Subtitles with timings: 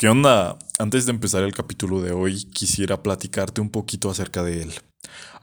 [0.00, 0.58] ¿Qué onda?
[0.78, 4.72] Antes de empezar el capítulo de hoy, quisiera platicarte un poquito acerca de él.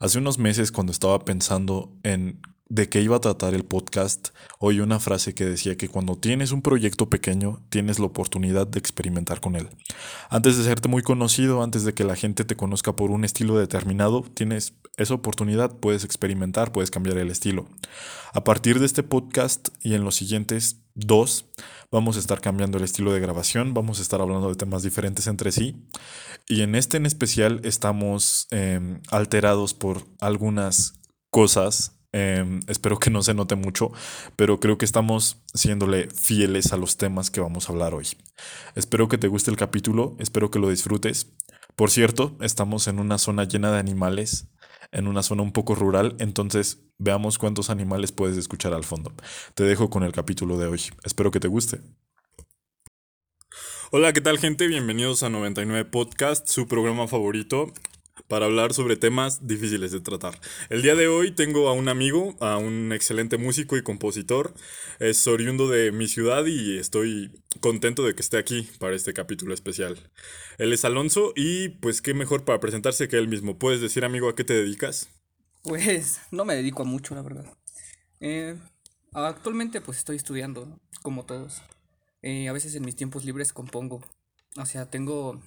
[0.00, 4.28] Hace unos meses, cuando estaba pensando en de qué iba a tratar el podcast,
[4.58, 8.78] oí una frase que decía que cuando tienes un proyecto pequeño, tienes la oportunidad de
[8.78, 9.68] experimentar con él.
[10.28, 13.58] Antes de serte muy conocido, antes de que la gente te conozca por un estilo
[13.58, 17.66] determinado, tienes esa oportunidad, puedes experimentar, puedes cambiar el estilo.
[18.34, 21.46] A partir de este podcast y en los siguientes dos,
[21.90, 25.26] vamos a estar cambiando el estilo de grabación, vamos a estar hablando de temas diferentes
[25.26, 25.88] entre sí.
[26.46, 30.94] Y en este en especial estamos em, alterados por algunas
[31.30, 33.92] cosas Em, espero que no se note mucho,
[34.34, 38.08] pero creo que estamos siéndole fieles a los temas que vamos a hablar hoy.
[38.74, 41.30] Espero que te guste el capítulo, espero que lo disfrutes.
[41.76, 44.48] Por cierto, estamos en una zona llena de animales,
[44.90, 49.12] en una zona un poco rural, entonces veamos cuántos animales puedes escuchar al fondo.
[49.54, 50.80] Te dejo con el capítulo de hoy.
[51.04, 51.82] Espero que te guste.
[53.90, 54.66] Hola, ¿qué tal gente?
[54.66, 57.72] Bienvenidos a 99 Podcast, su programa favorito
[58.28, 60.38] para hablar sobre temas difíciles de tratar.
[60.68, 64.54] El día de hoy tengo a un amigo, a un excelente músico y compositor.
[65.00, 69.54] Es oriundo de mi ciudad y estoy contento de que esté aquí para este capítulo
[69.54, 69.98] especial.
[70.58, 73.58] Él es Alonso y pues qué mejor para presentarse que él mismo.
[73.58, 75.08] ¿Puedes decir amigo a qué te dedicas?
[75.62, 77.46] Pues no me dedico a mucho, la verdad.
[78.20, 78.58] Eh,
[79.12, 81.62] actualmente pues estoy estudiando, como todos.
[82.20, 84.02] Eh, a veces en mis tiempos libres compongo.
[84.56, 85.40] O sea, tengo,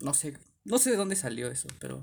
[0.00, 2.02] no sé, no sé de dónde salió eso, pero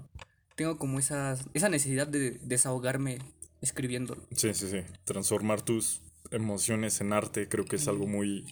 [0.56, 3.20] tengo como esa, esa necesidad de desahogarme
[3.62, 4.22] escribiéndolo.
[4.36, 4.80] Sí, sí, sí.
[5.06, 8.46] Transformar tus emociones en arte creo que es algo muy,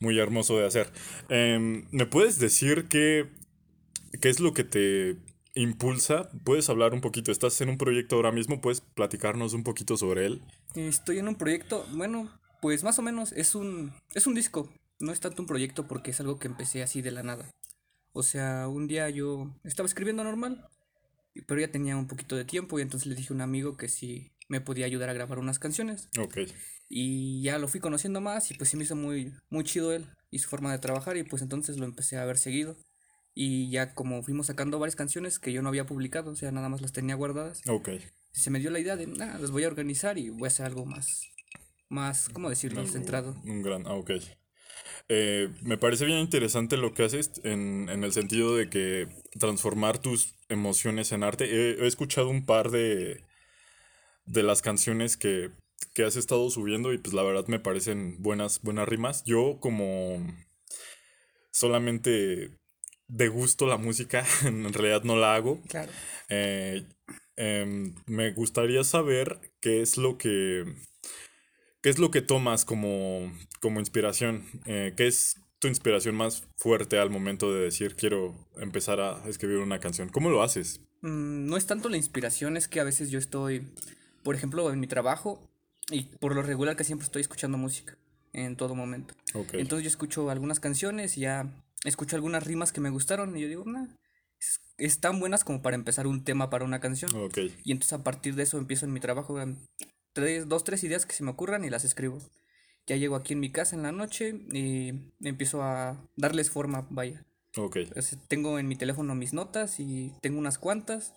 [0.00, 0.92] muy hermoso de hacer.
[1.28, 3.28] Em, ¿Me puedes decir qué,
[4.20, 5.16] qué es lo que te
[5.54, 6.30] impulsa?
[6.44, 7.30] ¿Puedes hablar un poquito?
[7.30, 8.60] ¿Estás en un proyecto ahora mismo?
[8.60, 10.42] ¿Puedes platicarnos un poquito sobre él?
[10.74, 12.28] Estoy en un proyecto, bueno,
[12.60, 14.68] pues más o menos es un, es un disco.
[15.00, 17.50] No es tanto un proyecto porque es algo que empecé así de la nada.
[18.12, 20.68] O sea, un día yo estaba escribiendo normal,
[21.46, 23.88] pero ya tenía un poquito de tiempo y entonces le dije a un amigo que
[23.88, 26.08] si me podía ayudar a grabar unas canciones.
[26.18, 26.38] Ok.
[26.88, 30.06] Y ya lo fui conociendo más y pues sí me hizo muy, muy chido él
[30.30, 32.76] y su forma de trabajar y pues entonces lo empecé a ver seguido.
[33.34, 36.68] Y ya como fuimos sacando varias canciones que yo no había publicado, o sea, nada
[36.68, 37.62] más las tenía guardadas.
[37.66, 37.90] Ok.
[38.32, 40.66] Se me dio la idea de, nada, las voy a organizar y voy a hacer
[40.66, 41.22] algo más,
[41.88, 42.86] más, ¿cómo decirlo?
[42.86, 43.34] Centrado.
[43.44, 44.10] Un gran, ah, ok.
[45.08, 49.08] Eh, me parece bien interesante lo que haces en, el sentido de que
[49.38, 51.44] transformar tus emociones en arte.
[51.44, 53.24] He, escuchado un par de,
[54.26, 55.50] de las canciones que,
[56.04, 59.24] has estado subiendo y pues la verdad me parecen buenas, buenas rimas.
[59.24, 60.18] Yo como
[61.50, 62.50] solamente
[63.08, 65.60] degusto la música, en realidad no la hago.
[65.68, 65.92] Claro.
[66.28, 66.86] Eh,
[67.36, 70.64] em, me gustaría saber qué es lo que
[71.82, 74.44] ¿Qué es lo que tomas como, como inspiración?
[74.66, 79.58] Eh, ¿Qué es tu inspiración más fuerte al momento de decir quiero empezar a escribir
[79.58, 80.08] una canción?
[80.08, 80.80] ¿Cómo lo haces?
[81.00, 83.66] Mm, no es tanto la inspiración, es que a veces yo estoy,
[84.22, 85.50] por ejemplo, en mi trabajo
[85.90, 87.98] y por lo regular que siempre estoy escuchando música
[88.32, 89.14] en todo momento.
[89.52, 91.52] Entonces yo escucho algunas canciones y ya
[91.84, 93.88] escucho algunas rimas que me gustaron y yo digo, nah,
[94.78, 97.10] están buenas como para empezar un tema para una canción.
[97.64, 99.34] Y entonces a partir de eso empiezo en mi trabajo
[100.12, 102.18] tres, dos, tres ideas que se me ocurran y las escribo.
[102.86, 107.24] Ya llego aquí en mi casa en la noche y empiezo a darles forma, vaya.
[107.56, 107.78] Ok.
[108.28, 111.14] tengo en mi teléfono mis notas y tengo unas cuantas.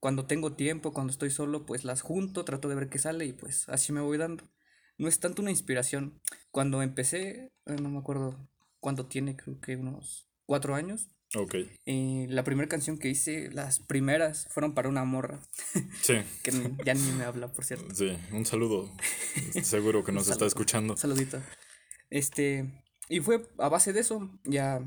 [0.00, 3.32] Cuando tengo tiempo, cuando estoy solo, pues las junto, trato de ver qué sale y
[3.32, 4.44] pues así me voy dando.
[4.96, 6.20] No es tanto una inspiración.
[6.50, 8.48] Cuando empecé, eh, no me acuerdo
[8.80, 11.08] cuánto tiene, creo que unos cuatro años.
[11.34, 11.56] Ok.
[11.86, 15.40] Eh, la primera canción que hice, las primeras, fueron para una morra.
[16.02, 16.14] Sí.
[16.42, 16.52] que
[16.84, 17.94] ya ni me habla, por cierto.
[17.94, 18.90] Sí, un saludo.
[19.62, 20.96] Seguro que nos está escuchando.
[20.96, 21.40] Saludito.
[22.10, 24.80] Este, y fue a base de eso, ya,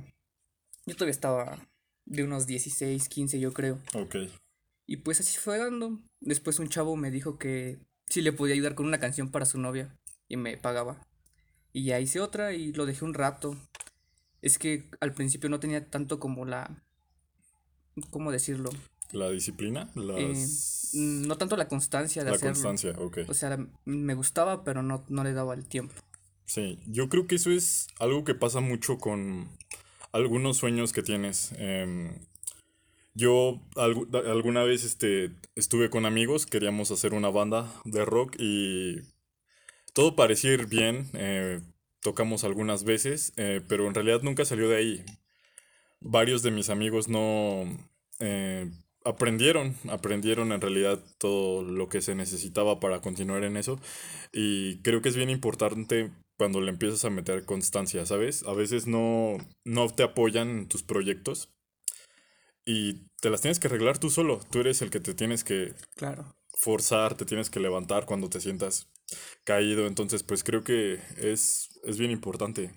[0.85, 1.69] yo todavía estaba
[2.05, 3.79] de unos 16, 15 yo creo.
[3.93, 4.15] Ok.
[4.87, 6.01] Y pues así fue dando.
[6.19, 9.59] Después un chavo me dijo que sí le podía ayudar con una canción para su
[9.59, 9.95] novia
[10.27, 11.07] y me pagaba.
[11.71, 13.55] Y ya hice otra y lo dejé un rato
[14.41, 16.83] es que al principio no tenía tanto como la...
[18.09, 18.69] ¿Cómo decirlo?
[19.11, 19.89] ¿La disciplina?
[19.95, 20.45] Eh,
[20.93, 23.19] no tanto la constancia de la constancia, ok.
[23.27, 25.93] O sea, me gustaba, pero no, no le daba el tiempo.
[26.45, 29.49] Sí, yo creo que eso es algo que pasa mucho con
[30.11, 31.53] algunos sueños que tienes.
[31.57, 32.13] Em,
[33.13, 39.01] yo alguna vez este, estuve con amigos, queríamos hacer una banda de rock y
[39.93, 41.09] todo parecía ir bien.
[41.13, 41.61] Eh,
[42.01, 45.05] tocamos algunas veces, eh, pero en realidad nunca salió de ahí.
[45.99, 47.65] Varios de mis amigos no
[48.19, 48.69] eh,
[49.05, 53.79] aprendieron, aprendieron en realidad todo lo que se necesitaba para continuar en eso.
[54.31, 58.43] Y creo que es bien importante cuando le empiezas a meter constancia, ¿sabes?
[58.43, 61.53] A veces no, no te apoyan en tus proyectos
[62.65, 64.39] y te las tienes que arreglar tú solo.
[64.49, 66.35] Tú eres el que te tienes que claro.
[66.49, 68.90] forzar, te tienes que levantar cuando te sientas
[69.43, 69.87] caído.
[69.87, 72.71] Entonces, pues creo que es, es bien importante.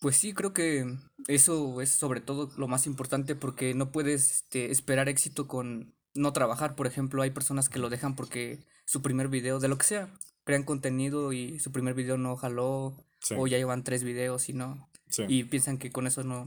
[0.00, 0.84] Pues sí, creo que
[1.28, 6.32] eso es sobre todo lo más importante porque no puedes este, esperar éxito con no
[6.32, 6.74] trabajar.
[6.74, 10.12] Por ejemplo, hay personas que lo dejan porque su primer video, de lo que sea,
[10.44, 12.96] crean contenido y su primer video no jaló
[13.36, 14.88] o ya llevan tres videos y no.
[15.28, 16.46] Y piensan que con eso no,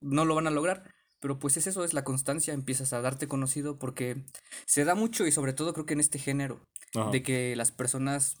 [0.00, 0.84] no lo van a lograr.
[1.18, 4.24] Pero pues es eso, es la constancia, empiezas a darte conocido porque
[4.66, 6.66] se da mucho y sobre todo creo que en este género,
[7.12, 8.38] de que las personas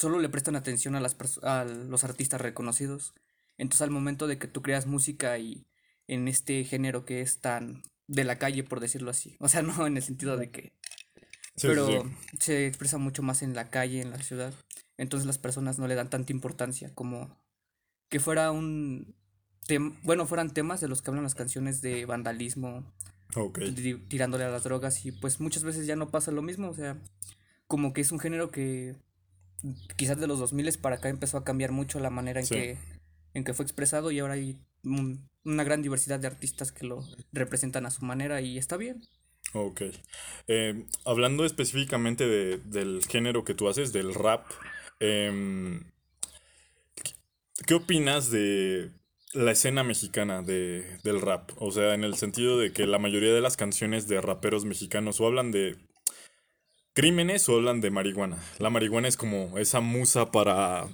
[0.00, 3.14] solo le prestan atención a, las a los artistas reconocidos
[3.60, 5.66] entonces al momento de que tú creas música y
[6.08, 9.36] en este género que es tan de la calle, por decirlo así.
[9.38, 10.72] O sea, no en el sentido de que...
[11.60, 14.54] pero se expresa mucho más en la calle, en la ciudad.
[14.96, 17.38] Entonces las personas no le dan tanta importancia como
[18.08, 19.14] que fuera un...
[20.04, 22.90] bueno, fueran temas de los que hablan las canciones de vandalismo,
[24.08, 26.70] tirándole a las drogas y pues muchas veces ya no pasa lo mismo.
[26.70, 26.96] O sea,
[27.66, 28.96] como que es un género que
[29.96, 32.78] quizás de los 2000 para acá empezó a cambiar mucho la manera en que
[33.34, 37.86] en que fue expresado y ahora hay una gran diversidad de artistas que lo representan
[37.86, 39.02] a su manera y está bien.
[39.52, 39.82] Ok.
[40.48, 44.46] Eh, hablando específicamente de, del género que tú haces, del rap,
[45.00, 45.92] em,
[47.66, 48.92] ¿qué opinas de
[49.32, 51.50] la escena mexicana de, del rap?
[51.56, 55.20] O sea, en el sentido de que la mayoría de las canciones de raperos mexicanos
[55.20, 55.76] o hablan de
[56.92, 58.38] crímenes o hablan de marihuana.
[58.58, 60.88] La marihuana es como esa musa para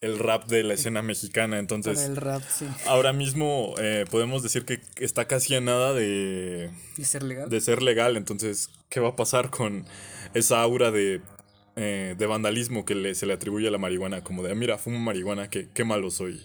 [0.00, 1.58] el rap de la escena mexicana.
[1.58, 2.66] Entonces, el rap, sí.
[2.86, 7.48] ahora mismo eh, podemos decir que está casi a nada de, de ser legal.
[7.48, 8.16] De ser legal.
[8.16, 9.86] Entonces, ¿qué va a pasar con
[10.34, 11.20] esa aura de,
[11.76, 14.22] eh, de vandalismo que le, se le atribuye a la marihuana?
[14.22, 16.42] Como de, mira, fumo marihuana, qué, qué malo soy.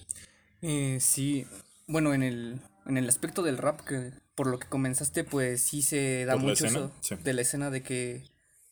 [0.61, 1.45] Eh, sí,
[1.87, 5.81] bueno, en el, en el aspecto del rap, que por lo que comenzaste, pues sí
[5.81, 6.91] se da mucho eso
[7.23, 8.23] de la escena de que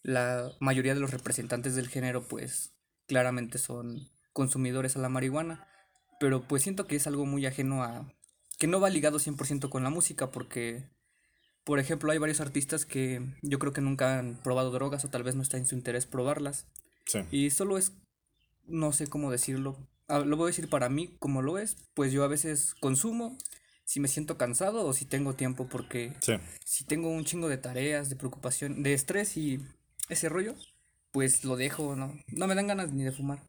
[0.03, 2.73] la mayoría de los representantes del género, pues
[3.07, 5.67] claramente son consumidores a la marihuana,
[6.19, 8.13] pero pues siento que es algo muy ajeno a...
[8.57, 10.89] que no va ligado 100% con la música porque,
[11.63, 15.23] por ejemplo, hay varios artistas que yo creo que nunca han probado drogas o tal
[15.23, 16.67] vez no está en su interés probarlas.
[17.31, 17.93] Y solo es,
[18.67, 22.11] no sé cómo decirlo, ah, lo voy a decir para mí como lo es, pues
[22.11, 23.35] yo a veces consumo
[23.83, 26.13] si me siento cansado o si tengo tiempo porque
[26.63, 29.65] si tengo un chingo de tareas, de preocupación, de estrés y
[30.09, 30.55] ese rollo,
[31.11, 33.47] pues lo dejo, no, no me dan ganas ni de fumar.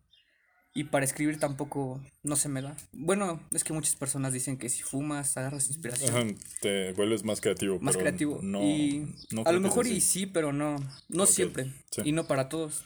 [0.73, 2.77] Y para escribir tampoco no se me da.
[2.93, 6.39] Bueno, es que muchas personas dicen que si fumas agarras inspiración.
[6.61, 7.81] te vuelves más creativo.
[7.81, 8.39] Más creativo.
[8.41, 9.13] No, y
[9.45, 10.77] a lo mejor y sí, pero no,
[11.09, 11.73] no siempre.
[12.05, 12.85] Y no para todos.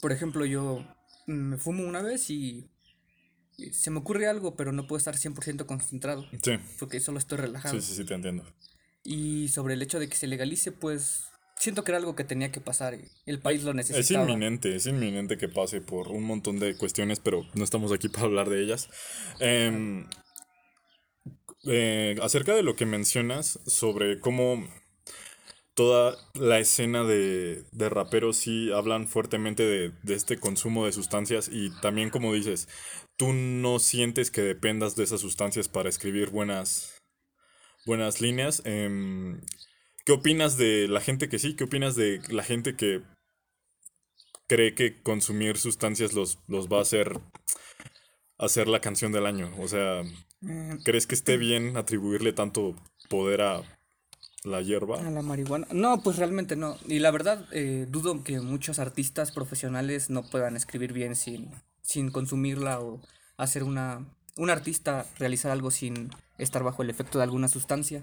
[0.00, 0.86] Por ejemplo, yo
[1.26, 2.70] me fumo una vez y
[3.72, 6.26] se me ocurre algo, pero no puedo estar 100% concentrado.
[6.42, 6.52] Sí.
[6.78, 7.78] Porque solo estoy relajado.
[7.78, 8.44] Sí, sí, sí, te entiendo.
[9.04, 11.24] Y sobre el hecho de que se legalice, pues
[11.62, 14.24] siento que era algo que tenía que pasar el país lo necesitaba.
[14.24, 18.08] Es inminente, es inminente que pase por un montón de cuestiones, pero no estamos aquí
[18.08, 18.90] para hablar de ellas.
[19.38, 20.08] Em,
[21.64, 24.68] eh, acerca de lo que mencionas sobre cómo
[25.74, 31.48] toda la escena de, de raperos sí hablan fuertemente de, de, este consumo de sustancias
[31.50, 32.68] y también como dices,
[33.16, 37.00] tú no sientes que dependas de esas sustancias para escribir buenas,
[37.86, 38.62] buenas líneas.
[38.64, 39.40] Eh,
[40.04, 41.54] ¿Qué opinas de la gente que sí?
[41.54, 43.02] ¿Qué opinas de la gente que
[44.48, 47.20] cree que consumir sustancias los, los va a hacer
[48.38, 49.52] hacer la canción del año?
[49.60, 50.02] O sea,
[50.40, 52.74] mm, ¿crees que esté bien atribuirle tanto
[53.08, 53.62] poder a
[54.42, 54.98] la hierba?
[55.00, 55.68] A la marihuana.
[55.70, 56.76] No, pues realmente no.
[56.88, 62.10] Y la verdad, eh, dudo que muchos artistas profesionales no puedan escribir bien sin, sin
[62.10, 63.00] consumirla o
[63.36, 64.04] hacer una...
[64.34, 68.02] Un artista realizar algo sin estar bajo el efecto de alguna sustancia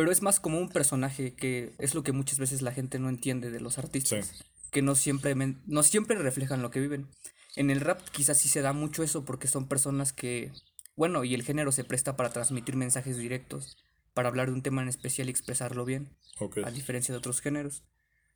[0.00, 3.10] pero es más como un personaje que es lo que muchas veces la gente no
[3.10, 5.34] entiende de los artistas, que no siempre,
[5.66, 7.06] no siempre reflejan lo que viven.
[7.54, 10.52] En el rap quizás sí se da mucho eso porque son personas que,
[10.96, 13.76] bueno, y el género se presta para transmitir mensajes directos,
[14.14, 16.16] para hablar de un tema en especial y expresarlo bien,
[16.64, 17.82] a diferencia de otros géneros.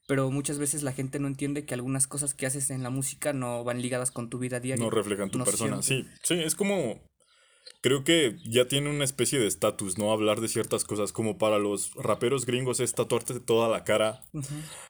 [0.07, 3.33] Pero muchas veces la gente no entiende que algunas cosas que haces en la música
[3.33, 4.85] no van ligadas con tu vida diaria.
[4.85, 5.81] No reflejan tu persona.
[5.81, 7.01] Sí, sí, es como
[7.85, 10.11] creo que ya tiene una especie de estatus, ¿no?
[10.11, 14.25] Hablar de ciertas cosas, como para los raperos gringos es tatuarte toda la cara,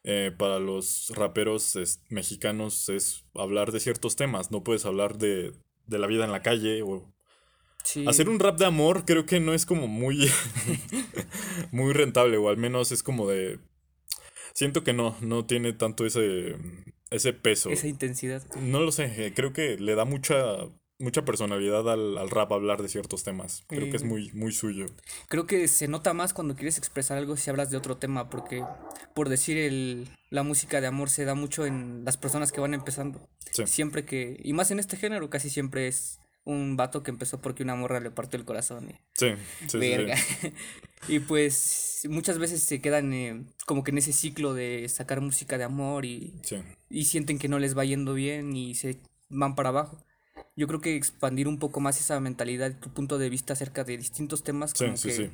[0.04, 1.76] eh, para los raperos
[2.08, 5.52] mexicanos es hablar de ciertos temas, no puedes hablar de,
[5.86, 7.12] de la vida en la calle o...
[8.06, 10.30] Hacer un rap de amor creo que no es como muy,
[11.72, 13.58] muy rentable, o al menos es como de...
[14.54, 16.56] Siento que no, no tiene tanto ese,
[17.10, 17.70] ese peso.
[17.70, 18.42] Esa intensidad.
[18.54, 20.68] No lo sé, creo que le da mucha
[21.04, 23.64] mucha personalidad al, al, rap hablar de ciertos temas.
[23.68, 24.86] Creo que es muy, muy suyo.
[25.28, 28.64] Creo que se nota más cuando quieres expresar algo si hablas de otro tema, porque
[29.14, 32.74] por decir el, la música de amor se da mucho en las personas que van
[32.74, 33.28] empezando.
[33.66, 37.62] Siempre que, y más en este género, casi siempre es un vato que empezó porque
[37.62, 38.90] una morra le partió el corazón.
[38.90, 39.28] Y, sí,
[39.66, 40.16] sí, verga.
[41.08, 45.56] y pues muchas veces se quedan eh, como que en ese ciclo de sacar música
[45.56, 46.34] de amor y,
[46.90, 50.04] y sienten que no les va yendo bien y se van para abajo.
[50.56, 53.96] Yo creo que expandir un poco más esa mentalidad, tu punto de vista acerca de
[53.96, 55.30] distintos temas, como que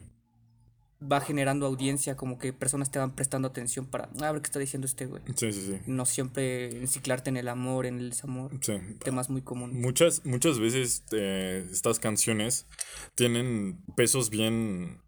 [1.01, 4.47] va generando audiencia, como que personas te van prestando atención para ah, a ver qué
[4.47, 5.23] está diciendo este güey.
[5.35, 5.79] Sí, sí, sí.
[5.87, 8.51] No siempre enciclarte en el amor, en el desamor.
[8.61, 8.75] Sí.
[9.03, 9.77] Temas muy comunes.
[9.77, 12.67] Muchas, muchas veces eh, estas canciones
[13.15, 15.01] tienen pesos bien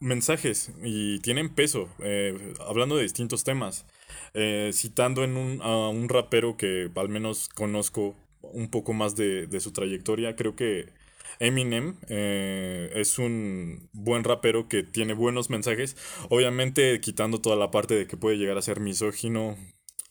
[0.00, 3.86] mensajes y tienen peso, eh, hablando de distintos temas.
[4.34, 8.14] Eh, citando en un, a un rapero que al menos conozco
[8.52, 10.92] un poco más de, de su trayectoria, creo que
[11.38, 15.96] Eminem eh, es un buen rapero que tiene buenos mensajes,
[16.30, 19.56] obviamente quitando toda la parte de que puede llegar a ser misógino,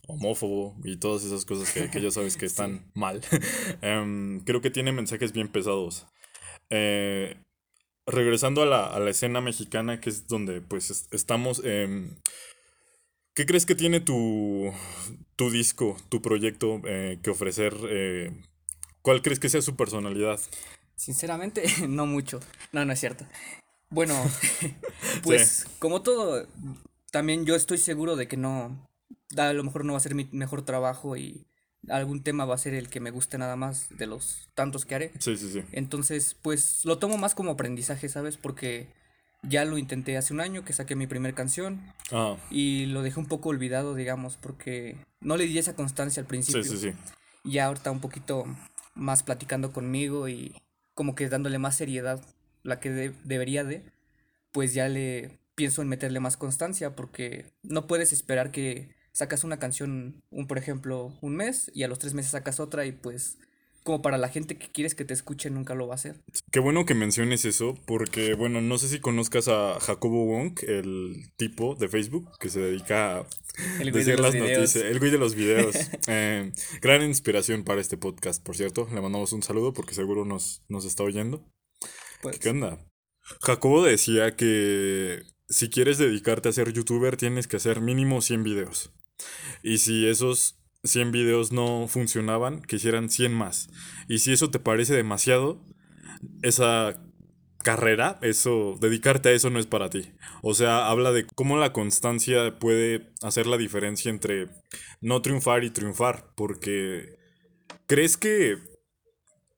[0.07, 3.21] homófobo y todas esas cosas que, ya sabes que están mal.
[3.81, 6.07] Em, creo que tiene mensajes bien pesados.
[6.69, 7.37] Eh,
[8.05, 11.61] regresando a la, a la, escena mexicana, que es donde pues estamos...
[11.63, 12.15] Em,
[13.33, 14.71] ¿Qué crees que tiene tu,
[15.35, 17.73] tu disco, tu proyecto eh, que ofrecer?
[19.01, 20.39] ¿Cuál crees que sea su personalidad?
[20.95, 22.39] Sinceramente, no mucho.
[22.71, 23.25] No, no es cierto.
[23.89, 24.15] Bueno,
[25.23, 26.47] pues como todo,
[27.11, 28.87] también yo estoy seguro de que no,
[29.37, 31.45] a lo mejor no va a ser mi mejor trabajo y
[31.89, 34.95] algún tema va a ser el que me guste nada más de los tantos que
[34.95, 35.11] haré.
[35.19, 35.63] Sí, sí, sí.
[35.73, 38.37] Entonces, pues lo tomo más como aprendizaje, ¿sabes?
[38.37, 38.87] Porque
[39.43, 41.81] ya lo intenté hace un año que saqué mi primera canción
[42.11, 42.37] ah.
[42.49, 46.63] y lo dejé un poco olvidado, digamos, porque no le di esa constancia al principio.
[46.63, 46.93] Sí, sí, sí.
[47.43, 48.45] Ya ahorita un poquito
[48.95, 50.55] más platicando conmigo y
[50.93, 52.21] como que dándole más seriedad,
[52.63, 53.83] la que debería de,
[54.51, 59.59] pues ya le pienso en meterle más constancia porque no puedes esperar que sacas una
[59.59, 63.37] canción, un por ejemplo, un mes y a los tres meses sacas otra y pues
[63.83, 66.21] como para la gente que quieres que te escuche nunca lo va a hacer.
[66.51, 71.31] Qué bueno que menciones eso, porque bueno, no sé si conozcas a Jacobo Wong, el
[71.35, 73.27] tipo de Facebook que se dedica a
[73.83, 75.75] decir las noticias, el güey de los videos.
[76.07, 78.87] Eh, gran inspiración para este podcast, por cierto.
[78.93, 81.45] Le mandamos un saludo porque seguro nos, nos está oyendo.
[82.21, 82.39] Pues.
[82.39, 82.79] ¿Qué onda?
[83.41, 88.91] Jacobo decía que si quieres dedicarte a ser youtuber tienes que hacer mínimo 100 videos.
[89.61, 93.69] Y si esos 100 videos no funcionaban, que hicieran 100 más.
[94.07, 95.61] Y si eso te parece demasiado,
[96.41, 97.01] esa
[97.63, 100.11] carrera, eso, dedicarte a eso no es para ti.
[100.41, 104.49] O sea, habla de cómo la constancia puede hacer la diferencia entre
[104.99, 107.17] no triunfar y triunfar, porque
[107.87, 108.57] ¿crees que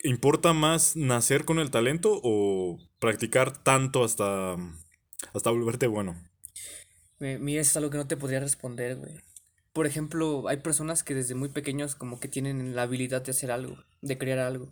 [0.04, 4.56] importa más nacer con el talento o practicar tanto hasta,
[5.34, 6.16] hasta volverte bueno?
[7.18, 9.25] Mira, es algo que no te podría responder, güey
[9.76, 13.52] por ejemplo, hay personas que desde muy pequeños como que tienen la habilidad de hacer
[13.52, 14.70] algo, de crear algo.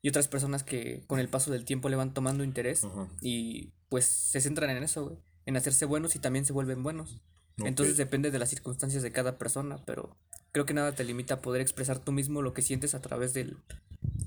[0.00, 2.86] Y otras personas que con el paso del tiempo le van tomando interés
[3.20, 7.20] y pues se centran en eso, en hacerse buenos y también se vuelven buenos.
[7.58, 10.16] Entonces depende de las circunstancias de cada persona, pero
[10.52, 13.34] creo que nada te limita a poder expresar tú mismo lo que sientes a través
[13.34, 13.58] del,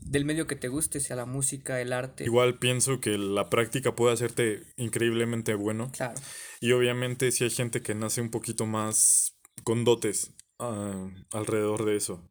[0.04, 2.26] del medio que te guste, sea la música, el arte.
[2.26, 5.92] Igual pienso que la práctica puede hacerte increíblemente bueno.
[5.92, 6.22] Claro.
[6.62, 11.96] Y obviamente si hay gente que nace un poquito más con dotes ah, alrededor de
[11.96, 12.30] eso.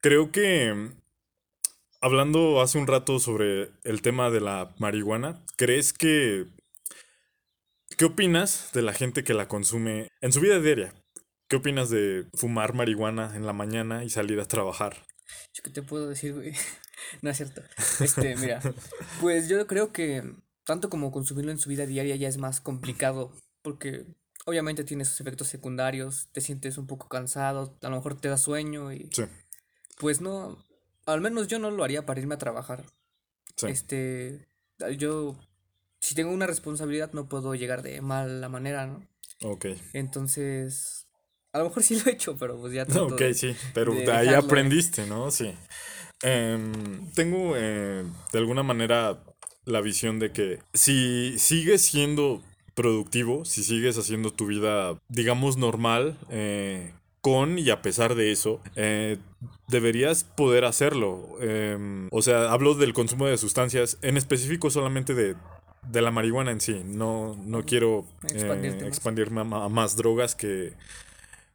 [0.00, 0.92] Creo que
[2.00, 6.46] hablando hace un rato sobre el tema de la marihuana, ¿crees que...
[7.96, 10.92] ¿Qué opinas de la gente que la consume en su vida diaria?
[11.48, 15.06] ¿Qué opinas de fumar marihuana en la mañana y salir a trabajar?
[15.62, 16.52] ¿Qué te puedo decir, güey?
[17.22, 17.62] no es cierto.
[18.00, 18.60] Este, mira,
[19.20, 20.22] pues yo creo que
[20.64, 24.04] tanto como consumirlo en su vida diaria ya es más complicado porque
[24.46, 28.38] obviamente tiene sus efectos secundarios, te sientes un poco cansado, a lo mejor te da
[28.38, 29.10] sueño y...
[29.12, 29.24] Sí.
[29.98, 30.56] Pues no,
[31.04, 32.84] al menos yo no lo haría para irme a trabajar.
[33.56, 33.66] Sí.
[33.66, 34.46] Este,
[34.96, 35.36] yo,
[36.00, 39.06] si tengo una responsabilidad no puedo llegar de mala manera, ¿no?
[39.42, 39.66] Ok.
[39.92, 41.08] Entonces,
[41.52, 42.86] a lo mejor sí lo he hecho, pero pues ya...
[43.00, 45.30] Ok, sí, pero de ahí aprendiste, ¿no?
[45.32, 45.52] Sí.
[46.22, 49.24] Em, tengo eh, de alguna manera
[49.64, 52.42] la visión de que si sigues siendo
[52.76, 56.16] productivo si sigues haciendo tu vida, digamos, normal.
[56.30, 59.18] Eh, con y a pesar de eso, eh,
[59.66, 61.36] deberías poder hacerlo.
[61.40, 65.34] Em, o sea, hablo del consumo de sustancias, en específico solamente de,
[65.90, 66.82] de la marihuana en sí.
[66.84, 70.74] No, no quiero eh, expandirme a, más drogas que,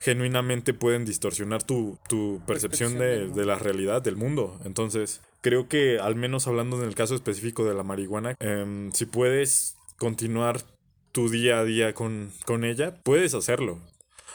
[0.01, 1.99] genuinamente pueden distorsionar tu,
[2.47, 4.59] percepción, de, la realidad, del mundo.
[4.65, 9.05] Entonces, creo que al menos hablando en el caso específico de la marihuana, em, si
[9.05, 10.63] puedes continuar
[11.11, 13.79] tu día a día con, con ella, puedes hacerlo.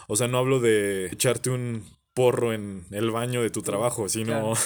[0.08, 4.54] O sea, no hablo de echarte un porro en el baño de tu trabajo, sino...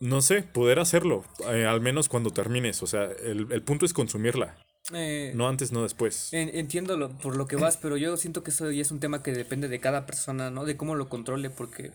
[0.00, 2.82] no sé, poder hacerlo, eh, al menos cuando termines.
[2.82, 4.56] O sea, el, el punto es consumirla.
[4.92, 6.30] Eh, no antes, no después.
[6.32, 9.32] entiendo por lo que vas, pero yo siento que eso ya es un tema que
[9.32, 10.64] depende de cada persona, ¿no?
[10.64, 11.92] De cómo lo controle, porque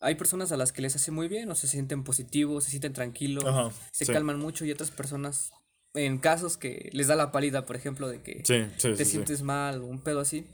[0.00, 2.92] hay personas a las que les hace muy bien, o se sienten positivos, se sienten
[2.92, 5.52] tranquilos, se calman mucho, y otras personas,
[5.94, 9.86] en casos que les da la pálida, por ejemplo, de que te sientes mal o
[9.86, 10.46] un pedo así,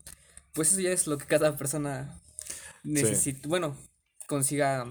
[0.52, 2.20] pues eso ya es lo que cada persona
[2.82, 3.76] necesita, bueno,
[4.26, 4.86] consiga,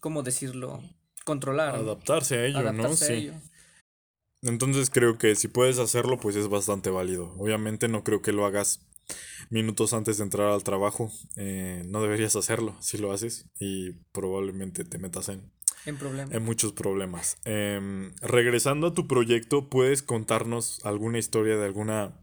[0.00, 0.82] ¿cómo decirlo?
[1.24, 1.74] Controlar.
[1.74, 2.94] Adaptarse a ello, ¿no?
[2.94, 3.32] sí.
[4.42, 7.34] Entonces creo que si puedes hacerlo, pues es bastante válido.
[7.38, 8.86] Obviamente no creo que lo hagas
[9.50, 11.10] minutos antes de entrar al trabajo.
[11.36, 15.50] Eh, no deberías hacerlo si lo haces y probablemente te metas en,
[15.86, 16.34] en, problemas.
[16.34, 17.38] en muchos problemas.
[17.44, 22.20] Em, regresando a tu proyecto, ¿puedes contarnos alguna historia de alguna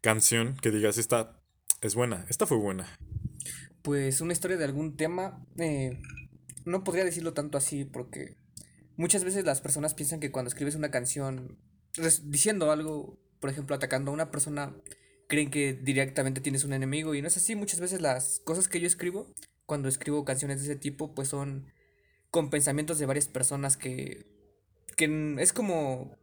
[0.00, 1.40] canción que digas esta
[1.80, 2.86] es buena, esta fue buena?
[3.82, 6.00] Pues una historia de algún tema, eh,
[6.64, 8.36] no podría decirlo tanto así porque
[8.96, 11.58] muchas veces las personas piensan que cuando escribes una canción
[12.22, 14.74] diciendo algo, por ejemplo, atacando a una persona,
[15.28, 17.54] creen que directamente tienes un enemigo y no es así.
[17.54, 19.32] Muchas veces las cosas que yo escribo,
[19.66, 21.66] cuando escribo canciones de ese tipo, pues son
[22.32, 24.26] con pensamientos de varias personas que,
[24.96, 26.16] que es como...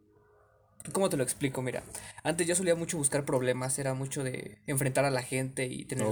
[0.92, 1.62] ¿Cómo te lo explico?
[1.62, 1.84] Mira,
[2.24, 6.08] antes yo solía mucho buscar problemas, era mucho de enfrentar a la gente y tener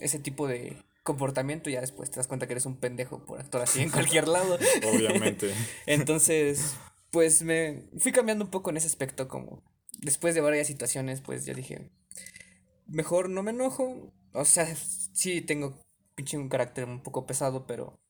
[0.00, 3.64] ese tipo de, comportamiento, ya después te das cuenta que eres un pendejo por actuar
[3.64, 4.58] así en cualquier lado.
[4.92, 5.52] Obviamente.
[5.86, 6.74] Entonces,
[7.10, 9.62] pues me fui cambiando un poco en ese aspecto, como
[10.00, 11.90] después de varias situaciones, pues ya dije,
[12.86, 14.12] mejor no me enojo.
[14.32, 15.78] O sea, sí tengo
[16.14, 18.00] pinche un carácter un poco pesado, pero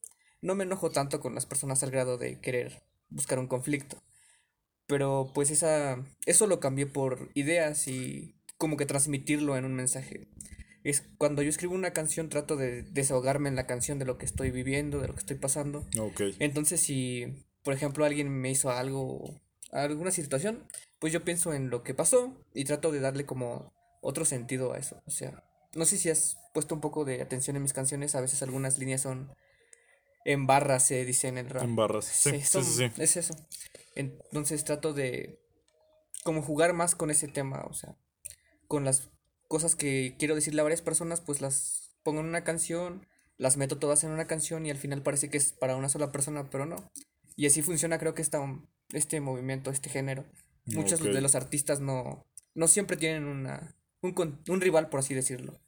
[0.44, 4.02] no me enojo tanto con las personas al grado de querer buscar un conflicto.
[4.86, 10.28] Pero pues esa eso lo cambié por ideas y como que transmitirlo en un mensaje
[10.84, 14.26] es cuando yo escribo una canción trato de desahogarme en la canción de lo que
[14.26, 15.86] estoy viviendo, de lo que estoy pasando.
[16.38, 19.40] Entonces si, por ejemplo, alguien me hizo algo,
[19.72, 20.62] alguna situación,
[20.98, 24.78] pues yo pienso en lo que pasó y trato de darle como otro sentido a
[24.78, 25.02] eso.
[25.06, 25.42] O sea,
[25.74, 28.78] no sé si has puesto un poco de atención en mis canciones, a veces algunas
[28.78, 29.32] líneas son
[30.24, 31.62] en barras, se dice en el rap.
[31.62, 33.34] En barras, sí, sí, sí, Es eso.
[33.94, 35.40] Entonces trato de
[36.24, 37.96] como jugar más con ese tema, o sea,
[38.66, 39.10] con las
[39.46, 43.06] cosas que quiero decirle a varias personas, pues las pongo en una canción,
[43.36, 46.10] las meto todas en una canción y al final parece que es para una sola
[46.10, 46.90] persona, pero no.
[47.36, 48.40] Y así funciona creo que esta,
[48.92, 50.24] este movimiento, este género.
[50.66, 55.60] Muchos de los artistas no, no siempre tienen una, un, un rival, por así decirlo.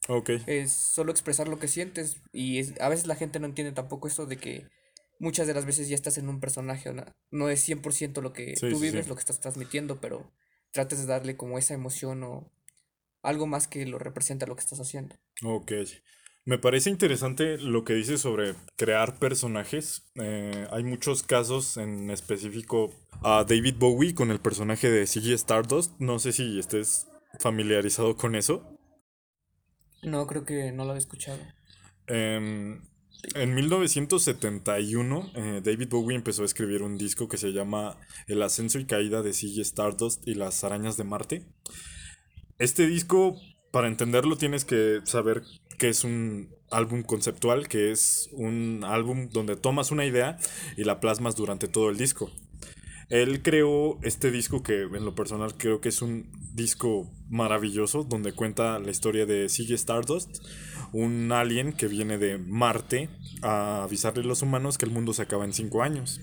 [0.46, 4.08] Es solo expresar lo que sientes y es, a veces la gente no entiende tampoco
[4.08, 4.68] eso de que
[5.18, 8.54] muchas de las veces ya estás en un personaje, no, no es 100% lo que
[8.58, 10.30] tú vives, lo que estás transmitiendo, pero
[10.72, 12.52] trates de darle como esa emoción o
[13.22, 15.16] algo más que lo representa lo que estás haciendo.
[15.42, 15.72] Ok.
[16.44, 20.04] Me parece interesante lo que dices sobre crear personajes.
[20.14, 22.94] Eh, hay muchos casos, en específico
[23.24, 25.98] a David Bowie con el personaje de Ziggy Stardust.
[25.98, 27.08] No sé si estés
[27.40, 28.78] familiarizado con eso.
[30.02, 31.38] No, creo que no lo he escuchado.
[32.06, 32.82] Em,
[33.34, 38.78] en 1971, eh, David Bowie empezó a escribir un disco que se llama El ascenso
[38.78, 41.46] y caída de Ziggy Stardust y las arañas de Marte.
[42.58, 43.36] Este disco,
[43.72, 45.42] para entenderlo, tienes que saber
[45.78, 50.38] que es un álbum conceptual, que es un álbum donde tomas una idea
[50.76, 52.30] y la plasmas durante todo el disco.
[53.08, 58.32] Él creó este disco que en lo personal creo que es un disco maravilloso donde
[58.32, 60.44] cuenta la historia de Ziggy Stardust,
[60.92, 63.08] un alien que viene de Marte
[63.42, 66.20] a avisarle a los humanos que el mundo se acaba en cinco años.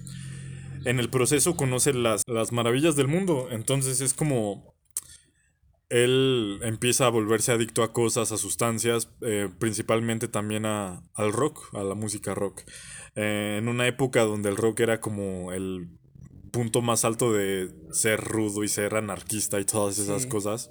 [0.84, 4.74] En el proceso conoce las, las maravillas del mundo, entonces es como
[5.94, 11.70] él empieza a volverse adicto a cosas, a sustancias, eh, principalmente también a, al rock,
[11.76, 12.64] a la música rock.
[13.16, 16.00] Eh, en una época donde el rock era como el
[16.54, 20.70] punto más alto de ser rudo y ser anarquista y todas esas cosas,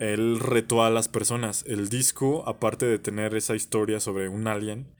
[0.00, 1.64] él retó a las personas.
[1.68, 4.92] El disco, aparte de tener esa historia sobre un alien,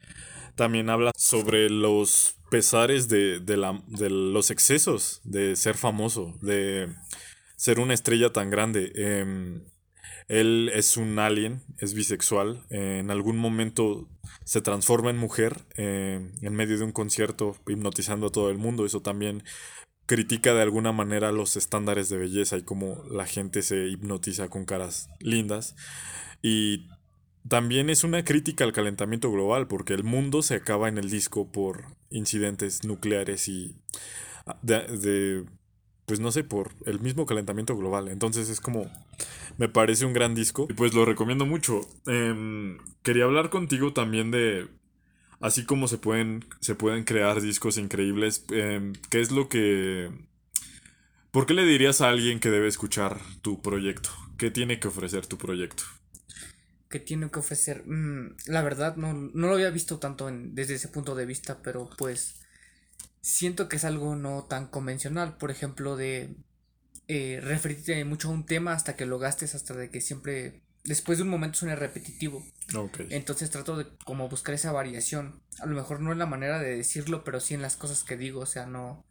[0.54, 6.88] también habla sobre los pesares de, de, la, de los excesos de ser famoso, de
[7.56, 8.92] ser una estrella tan grande.
[8.94, 9.64] Em,
[10.28, 12.64] él es un alien, es bisexual.
[12.70, 14.08] en algún momento
[14.44, 18.86] se transforma en mujer em, en medio de un concierto hipnotizando a todo el mundo.
[18.86, 19.42] Eso también
[20.06, 24.64] critica de alguna manera los estándares de belleza y cómo la gente se hipnotiza con
[24.64, 25.74] caras lindas.
[26.42, 26.88] Y
[27.48, 31.50] también es una crítica al calentamiento global, porque el mundo se acaba en el disco
[31.50, 33.76] por incidentes nucleares y
[34.46, 35.44] ah, de,
[36.06, 38.08] pues no sé, por el mismo calentamiento global.
[38.08, 38.90] Entonces es como,
[39.58, 41.80] me parece un gran disco y pues lo recomiendo mucho.
[42.06, 44.68] Em, quería hablar contigo también de,
[45.40, 50.11] así como se pueden, se pueden crear discos increíbles, em, ¿qué es lo que...
[51.31, 54.11] ¿Por qué le dirías a alguien que debe escuchar tu proyecto?
[54.38, 55.85] ¿Qué tiene que ofrecer tu proyecto?
[56.88, 57.85] ¿Qué tiene que ofrecer?
[57.87, 61.90] Mm, la verdad no, no, lo había visto tanto desde ese punto de vista, pero
[61.99, 62.37] pues
[63.20, 65.37] siento que es algo no tan convencional.
[65.37, 66.37] Por ejemplo, de
[67.09, 71.18] eh, referirte mucho a un tema hasta que lo gastes, hasta de que siempre, después
[71.18, 72.44] de un momento suene repetitivo.
[73.11, 75.42] Entonces trato de como buscar esa variación.
[75.61, 78.16] A lo mejor no en la manera de decirlo, pero sí en las cosas que
[78.16, 78.40] digo.
[78.40, 79.07] O sea, no,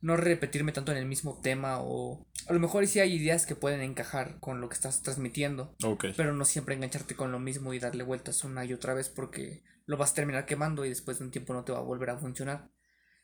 [0.00, 3.56] no repetirme tanto en el mismo tema o a lo mejor sí hay ideas que
[3.56, 5.74] pueden encajar con lo que estás transmitiendo,
[6.16, 9.64] pero no siempre engancharte con lo mismo y darle vueltas una y otra vez porque
[9.86, 12.10] lo vas a terminar quemando y después de un tiempo no te va a volver
[12.10, 12.70] a funcionar.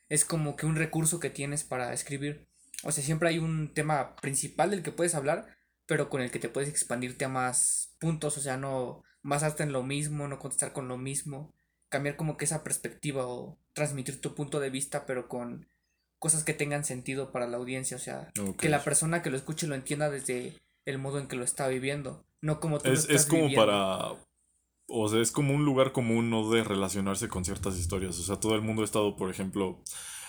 [0.08, 2.48] Es como que un recurso que tienes para escribir.
[2.82, 5.56] O sea, siempre hay un tema principal del que puedes hablar,
[5.92, 9.72] pero con el que te puedes expandirte a más puntos, o sea, no basarte en
[9.72, 11.52] lo mismo, no contestar con lo mismo,
[11.90, 15.68] cambiar como que esa perspectiva o transmitir tu punto de vista, pero con
[16.18, 19.66] cosas que tengan sentido para la audiencia, o sea, que la persona que lo escuche
[19.66, 23.26] lo entienda desde el modo en que lo está viviendo, no como tú es, es
[23.26, 24.12] como para
[24.88, 28.36] o sea, es como un lugar común no de relacionarse con ciertas historias, o sea,
[28.36, 29.82] todo el mundo ha estado, por ejemplo,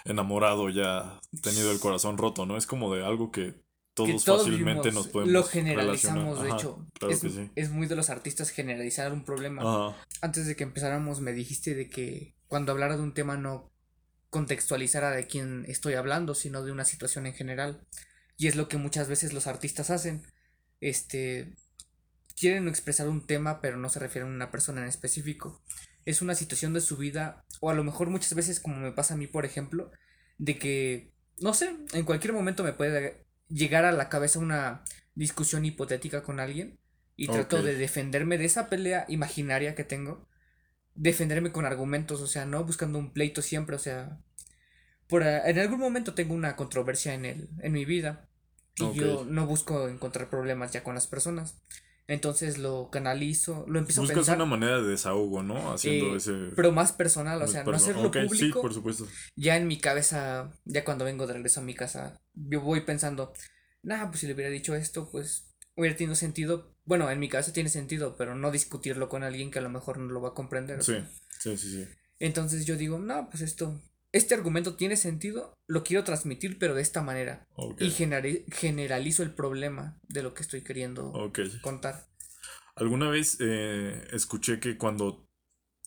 [0.04, 2.58] enamorado ya, tenido el corazón roto, ¿no?
[2.58, 3.63] Es como de algo que
[3.94, 6.86] todos, fácilmente nos podemos lo generalizamos de hecho
[7.56, 11.90] es, muy de los artistas generalizar un problema antes de que empezáramos me dijiste de
[11.90, 13.74] que cuando hablara de un tema no
[14.34, 17.86] contextualizar a de quién estoy hablando, sino de una situación en general.
[18.36, 20.24] Y es lo que muchas veces los artistas hacen.
[20.82, 21.54] Este
[22.36, 25.62] quieren expresar un tema, pero no se refieren a una persona en específico.
[26.04, 29.14] Es una situación de su vida, o a lo mejor muchas veces, como me pasa
[29.14, 29.92] a mí, por ejemplo,
[30.40, 34.84] de que, no sé, en cualquier momento me puede llegar a la cabeza una
[35.16, 36.80] discusión hipotética con alguien
[37.16, 40.28] y trato de defenderme de esa pelea imaginaria que tengo
[40.96, 44.20] defenderme con argumentos, o sea, no buscando un pleito siempre, o sea,
[45.08, 48.30] por, en algún momento tengo una controversia en, el, en mi vida
[48.76, 51.62] y yo no busco encontrar problemas ya con las personas.
[52.08, 54.36] Entonces lo canalizo, lo empiezo a pensar.
[54.36, 55.72] una manera de desahogo, ¿no?
[55.72, 56.34] Haciendo eh, ese.
[56.56, 58.36] Pero más personal, o sea, no hacerlo público.
[58.36, 59.08] Sí, por supuesto.
[59.36, 63.32] Ya en mi cabeza, ya cuando vengo de regreso a mi casa, yo voy pensando,
[63.84, 66.76] nah, pues si le hubiera dicho esto, pues hubiera tenido sentido.
[66.84, 69.98] Bueno, en mi caso tiene sentido, pero no discutirlo con alguien que a lo mejor
[69.98, 70.84] no lo va a comprender.
[70.84, 70.98] Sí,
[71.40, 71.88] sí, sí, sí.
[72.20, 73.82] Entonces yo digo, no, pues esto,
[74.14, 77.46] este argumento tiene sentido, lo quiero transmitir, pero de esta manera.
[77.80, 81.12] Y generalizo el problema de lo que estoy queriendo
[81.62, 82.08] contar.
[82.76, 85.26] Alguna vez eh, escuché que cuando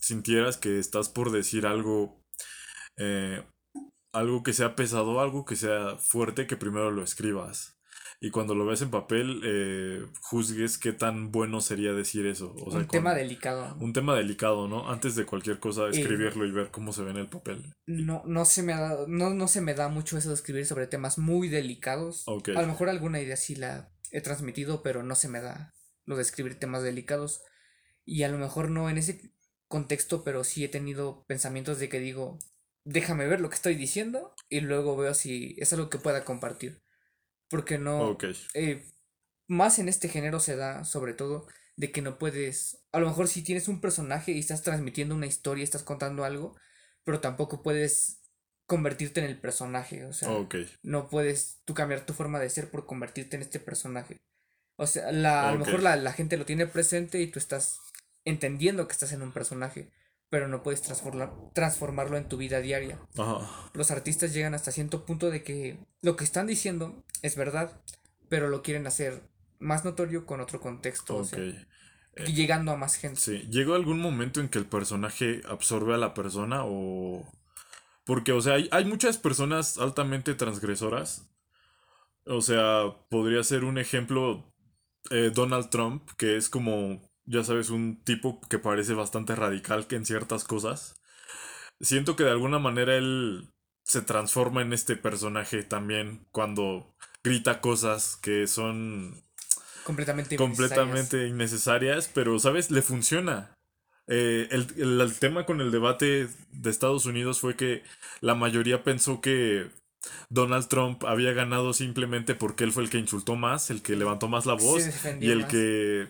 [0.00, 2.20] sintieras que estás por decir algo,
[2.96, 3.44] eh,
[4.12, 7.75] algo que sea pesado, algo que sea fuerte, que primero lo escribas
[8.20, 12.52] y cuando lo ves en papel eh, juzgues qué tan bueno sería decir eso.
[12.52, 13.76] un tema delicado.
[13.78, 14.90] Un tema delicado, ¿no?
[14.90, 17.74] Antes de cualquier cosa, escribirlo y ver cómo se ve en el papel.
[17.86, 20.86] No, no se me ha no, no se me da mucho eso de escribir sobre
[20.86, 22.24] temas muy delicados.
[22.26, 25.74] A lo mejor alguna idea sí la he transmitido, pero no se me da
[26.04, 27.42] lo de escribir temas delicados.
[28.04, 29.32] Y a lo mejor no en ese
[29.68, 32.38] contexto, pero sí he tenido pensamientos de que digo,
[32.84, 36.85] déjame ver lo que estoy diciendo y luego veo si es algo que pueda compartir.
[37.48, 38.16] Porque no.
[38.54, 38.84] Eh,
[39.48, 42.84] más en este género se da, sobre todo, de que no puedes.
[42.92, 46.56] A lo mejor si tienes un personaje y estás transmitiendo una historia, estás contando algo,
[47.04, 48.22] pero tampoco puedes
[48.66, 50.04] convertirte en el personaje.
[50.04, 50.30] O sea,
[50.82, 54.16] no puedes tú cambiar tu forma de ser por convertirte en este personaje.
[54.78, 57.78] O sea, la, a lo mejor la, la gente lo tiene presente y tú estás
[58.24, 59.90] entendiendo que estás en un personaje
[60.28, 63.00] pero no puedes transformarlo en tu vida diaria.
[63.74, 67.80] Los artistas llegan hasta cierto punto de que lo que están diciendo es verdad,
[68.28, 69.22] pero lo quieren hacer
[69.58, 71.22] más notorio con otro contexto.
[72.26, 73.20] y llegando a más gente.
[73.20, 77.30] Sí, ¿llegó algún momento en que el personaje absorbe a la persona o...?
[78.04, 81.28] Porque, o sea, hay, hay muchas personas altamente transgresoras.
[82.24, 84.52] O sea, podría ser un ejemplo
[85.10, 89.96] eh, Donald Trump, que es como ya sabes, un tipo que parece bastante radical que
[89.96, 91.00] en ciertas cosas.
[91.80, 93.50] Siento que de alguna manera él
[93.84, 99.22] se transforma en este personaje también cuando grita cosas que son
[99.84, 102.10] completamente, completamente innecesarias.
[102.12, 102.70] pero, ¿sabes?
[102.70, 103.52] Le funciona.
[104.08, 107.82] Eh, el, el tema con el debate de Estados Unidos fue que
[108.20, 109.68] la mayoría pensó que
[110.28, 114.28] Donald Trump había ganado simplemente porque él fue el que insultó más, el que levantó
[114.28, 114.84] más la voz
[115.20, 116.08] y el que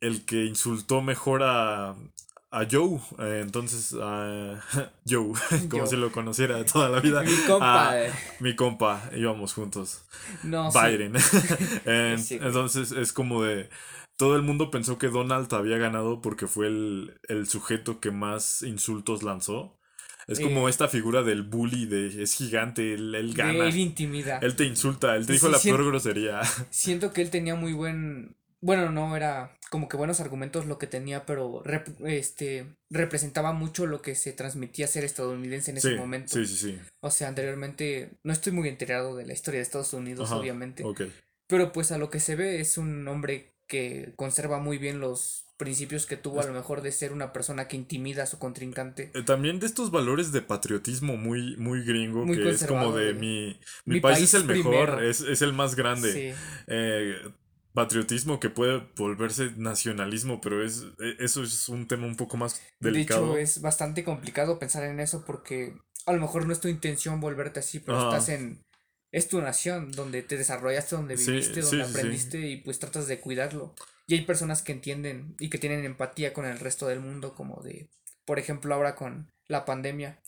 [0.00, 1.94] el que insultó mejor a,
[2.50, 4.62] a Joe, eh, entonces a
[5.08, 5.32] Joe,
[5.70, 7.22] como si lo conociera toda la vida.
[7.22, 8.00] Mi compa.
[8.00, 8.12] Eh.
[8.40, 10.04] Mi compa, íbamos juntos.
[10.42, 11.14] No, Biden.
[11.84, 13.68] entonces es como de
[14.16, 18.62] todo el mundo pensó que Donald había ganado porque fue el, el sujeto que más
[18.62, 19.76] insultos lanzó.
[20.26, 23.66] Es como eh, esta figura del bully de es gigante, él, él gana.
[23.66, 24.38] Él intimida.
[24.38, 26.40] Él te insulta, él te dijo la peor grosería.
[26.70, 28.34] Siento que él tenía muy buen.
[28.64, 31.62] Bueno, no era como que buenos argumentos lo que tenía, pero
[32.06, 36.32] este representaba mucho lo que se transmitía ser estadounidense en ese momento.
[36.32, 36.78] Sí, sí, sí.
[37.00, 40.82] O sea, anteriormente no estoy muy enterado de la historia de Estados Unidos, obviamente.
[41.46, 45.44] Pero pues a lo que se ve es un hombre que conserva muy bien los
[45.58, 49.10] principios que tuvo a lo mejor de ser una persona que intimida a su contrincante.
[49.14, 53.60] Eh, también de estos valores de patriotismo muy, muy gringo, que es como de mi,
[53.84, 56.34] mi, país, es el mejor, es, el más grande.
[56.66, 57.16] Eh,
[57.74, 62.62] patriotismo que puede volverse nacionalismo, pero es e, eso es un tema un poco más
[62.80, 63.26] delicado.
[63.26, 66.68] De hecho, es bastante complicado pensar en eso porque a lo mejor no es tu
[66.68, 68.64] intención volverte así, pero estás en
[69.10, 73.72] es tu nación, donde te desarrollaste, donde viviste, donde aprendiste y pues tratas de cuidarlo.
[74.08, 77.62] Y hay personas que entienden y que tienen empatía con el resto del mundo, como
[77.62, 77.88] de,
[78.24, 80.20] por ejemplo, ahora con la pandemia,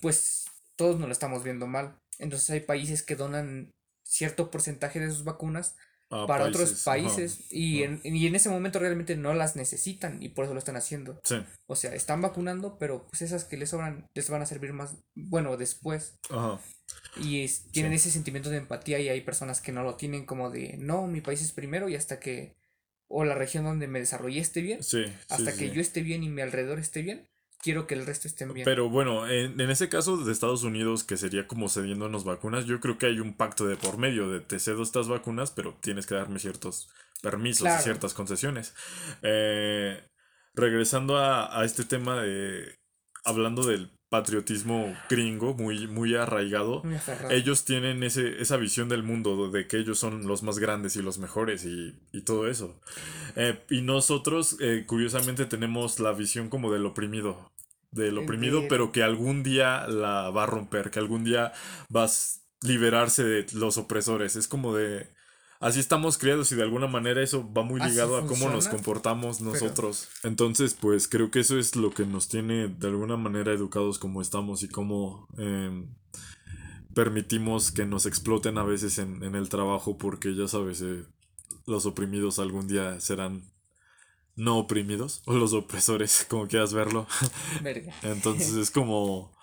[0.00, 1.98] pues todos nos lo estamos viendo mal.
[2.18, 5.76] Entonces hay países que donan cierto porcentaje de sus vacunas
[6.10, 10.44] para otros países y, En, y en ese momento realmente no las necesitan y por
[10.44, 11.20] eso lo están haciendo.
[11.66, 14.96] O sea, están vacunando, pero pues esas que les sobran les van a servir más,
[15.14, 16.18] bueno, después.
[16.28, 16.60] Ajá.
[17.20, 20.76] Y tienen ese sentimiento de empatía y hay personas que no lo tienen como de,
[20.78, 22.56] no, mi país es primero y hasta que,
[23.08, 24.80] o la región donde me desarrollé esté bien,
[25.28, 27.28] hasta que yo esté bien y mi alrededor esté bien,
[27.62, 28.64] quiero que el resto estén bien.
[28.64, 32.98] Pero bueno, en, ese caso de Estados Unidos, que sería como cediéndonos vacunas, yo creo
[32.98, 36.14] que hay un pacto de por medio de te cedo estas vacunas, pero tienes que
[36.14, 36.88] darme ciertos
[37.22, 38.74] permisos y ciertas concesiones.
[39.22, 40.02] Eh,
[40.54, 42.78] regresando a, a este tema de,
[43.24, 46.82] hablando del patriotismo gringo muy, muy arraigado,
[47.30, 51.02] ellos tienen ese, esa visión del mundo de que ellos son los más grandes y
[51.02, 52.78] los mejores y, todo eso.
[53.36, 57.52] Eh, y nosotros, eh, curiosamente, tenemos la visión como del oprimido,
[57.92, 61.52] del oprimido, pero que algún día la va a romper, que algún día
[61.88, 64.36] vas a liberarse de los opresores.
[64.36, 65.08] Es como de
[65.60, 69.40] así estamos criados y de alguna manera eso va muy ligado a cómo nos comportamos
[69.40, 70.08] nosotros.
[70.24, 74.22] Entonces, pues creo que eso es lo que nos tiene de alguna manera educados como
[74.22, 75.94] estamos y cómo em,
[76.94, 81.04] permitimos que nos exploten a veces en, el trabajo porque ya sabes, eh,
[81.66, 83.44] los oprimidos algún día serán
[84.36, 87.06] no oprimidos o los opresores, como quieras verlo.
[88.02, 89.36] Entonces es como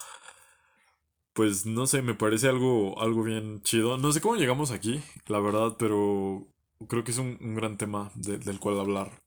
[1.37, 3.99] pues no sé, me parece algo, algo bien chido.
[3.99, 6.47] No sé cómo llegamos aquí, la verdad, pero
[6.87, 9.21] creo que es un, gran tema del cual hablar.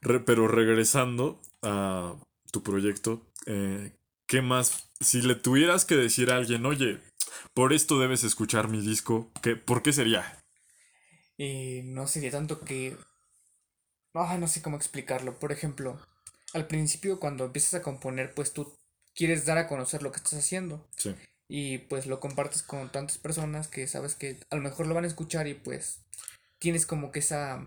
[0.00, 2.16] pero regresando a
[2.52, 3.92] tu proyecto, eh,
[4.26, 4.88] ¿qué más?
[4.98, 7.02] Si le tuvieras que decir a alguien, oye,
[7.52, 10.42] por esto debes escuchar mi disco, ¿qué, ¿por qué sería?
[11.36, 12.96] Eh, no sería tanto que...
[14.14, 15.38] Ah, no sé cómo explicarlo.
[15.38, 16.00] Por ejemplo,
[16.54, 18.74] al principio cuando empiezas a componer, pues tú
[19.16, 20.86] quieres dar a conocer lo que estás haciendo.
[20.96, 21.14] Sí.
[21.48, 25.04] Y pues lo compartes con tantas personas que sabes que a lo mejor lo van
[25.04, 26.00] a escuchar y pues
[26.58, 27.66] tienes como que esa,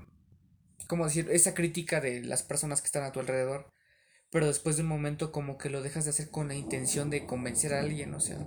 [0.88, 1.28] ¿cómo decir?
[1.32, 3.70] Esa crítica de las personas que están a tu alrededor.
[4.32, 7.26] Pero después de un momento como que lo dejas de hacer con la intención de
[7.26, 8.46] convencer a alguien, o sea.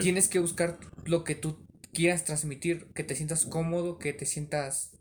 [0.00, 4.92] Tienes que buscar lo que tú quieras transmitir, que te sientas cómodo, que te sientas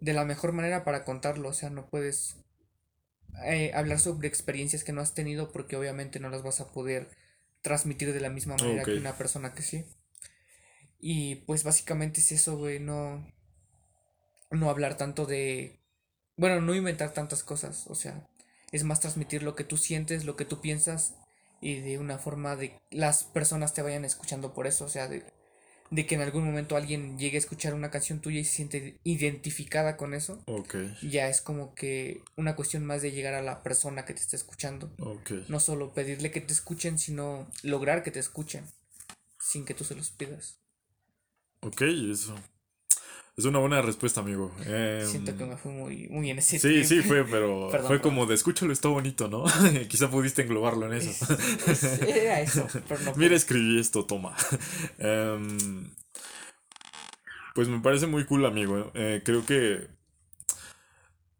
[0.00, 2.43] de la mejor manera para contarlo, o sea, no puedes
[3.44, 7.08] eh, hablar sobre experiencias que no has tenido porque obviamente no las vas a poder
[7.62, 9.84] transmitir de la misma manera que una persona que sí.
[11.00, 13.26] Y pues básicamente es eso, güey, no
[14.50, 15.80] no hablar tanto de
[16.36, 18.28] bueno, no inventar tantas cosas, o sea,
[18.72, 21.14] es más transmitir lo que tú sientes, lo que tú piensas
[21.60, 25.24] y de una forma de las personas te vayan escuchando por eso, o sea, de
[25.90, 28.98] de que en algún momento alguien llegue a escuchar una canción tuya y se siente
[29.04, 30.42] identificada con eso.
[30.46, 30.76] Ok.
[31.02, 34.36] Ya es como que una cuestión más de llegar a la persona que te está
[34.36, 34.90] escuchando.
[34.98, 35.30] Ok.
[35.48, 38.64] No solo pedirle que te escuchen, sino lograr que te escuchen
[39.38, 40.58] sin que tú se los pidas.
[41.60, 42.34] Ok, eso.
[43.36, 44.52] Es una buena respuesta, amigo.
[44.62, 48.26] Siento em, que me fue muy, muy en ese Sí, sí, fue, pero fue como
[48.26, 49.44] de escúchalo, está bonito, ¿no?
[49.88, 51.26] Quizá pudiste englobarlo en eso.
[52.06, 54.36] era eso, pero no Mira, escribí esto, toma.
[54.98, 55.90] Em,
[57.54, 58.92] pues me parece muy cool, amigo.
[58.94, 59.88] Eh, creo que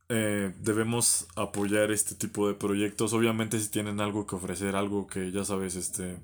[0.08, 3.12] eh, debemos apoyar este tipo de proyectos.
[3.12, 6.18] Obviamente, si tienen algo que ofrecer, algo que ya sabes, este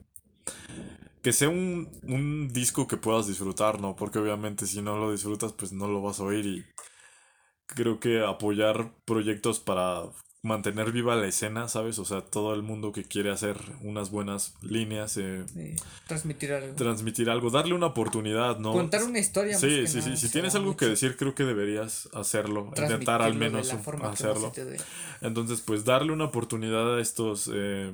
[1.22, 3.96] que sea un, un disco que puedas disfrutar, ¿no?
[3.96, 6.64] Porque obviamente si no lo disfrutas, pues no lo vas a oír y
[7.66, 10.04] creo que apoyar proyectos para
[10.42, 11.98] mantener viva la escena, ¿sabes?
[11.98, 15.18] O sea, todo el mundo que quiere hacer unas buenas líneas.
[15.18, 15.44] Eh,
[16.06, 16.74] transmitir algo.
[16.76, 18.72] Transmitir algo, darle una oportunidad, ¿no?
[18.72, 19.58] Contar una historia.
[19.58, 20.16] Sí, sí, sí.
[20.16, 22.70] Si tienes algo que decir, creo que deberías hacerlo.
[22.76, 23.70] Intentar al menos
[24.02, 24.52] hacerlo.
[25.20, 27.50] Entonces, pues darle una oportunidad a estos...
[27.52, 27.92] Eh,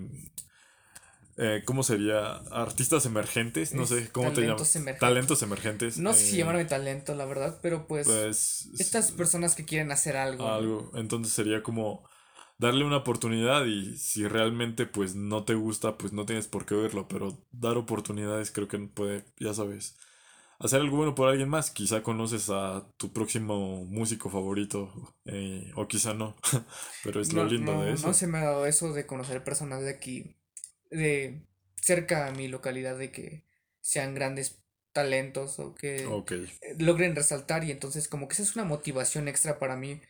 [1.36, 2.36] eh, ¿cómo sería?
[2.50, 4.78] Artistas emergentes, no sé, ¿cómo te llamas?
[4.98, 5.98] Talentos emergentes.
[5.98, 10.16] No sé si llamarme talento, la verdad, pero pues, pues estas personas que quieren hacer
[10.16, 10.48] algo.
[10.48, 12.08] Algo, entonces sería como
[12.58, 16.74] darle una oportunidad y si realmente pues no te gusta, pues no tienes por qué
[16.74, 19.98] verlo, pero dar oportunidades creo que puede, ya sabes,
[20.58, 21.70] hacer algo bueno por alguien más.
[21.70, 24.90] Quizá conoces a tu próximo músico favorito
[25.24, 26.36] eh, o quizá no,
[27.04, 28.06] pero es lo lindo de eso.
[28.06, 30.36] No se me ha dado eso de conocer personas de aquí,
[30.96, 31.42] de
[31.80, 33.44] cerca a mi localidad, de que
[33.80, 34.58] sean grandes
[34.92, 36.08] talentos o que
[36.78, 40.00] logren resaltar y entonces como que esa es una motivación extra para mí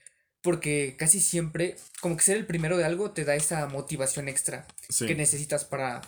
[0.46, 4.64] porque casi siempre, como que ser el primero de algo te da esa motivación extra
[4.96, 6.02] que necesitas para...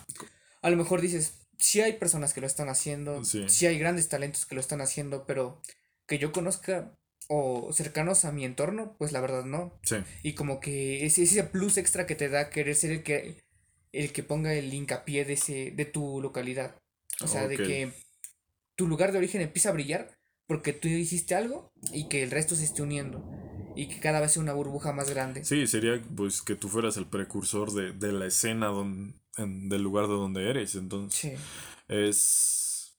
[0.61, 3.65] A lo mejor dices, sí hay personas que lo están haciendo, sí.
[3.65, 5.61] hay grandes talentos que lo están haciendo, pero
[6.07, 9.77] que yo conozca o cercanos a mi entorno, pues la verdad no.
[10.23, 13.43] Y como que ese, ese plus extra que te da querer ser el que,
[13.91, 16.75] el que ponga el hincapié de, ese, de tu localidad.
[17.21, 17.91] O sea, de que
[18.75, 22.55] tu lugar de origen empieza a brillar porque tú hiciste algo y que el resto
[22.55, 23.29] se esté uniendo
[23.75, 25.43] y que cada vez sea una burbuja más grande.
[25.43, 30.07] Sí, sería pues que tú fueras el precursor de, de la escena don, del lugar
[30.07, 30.75] de donde eres.
[30.75, 31.39] Entonces,
[31.87, 32.97] es.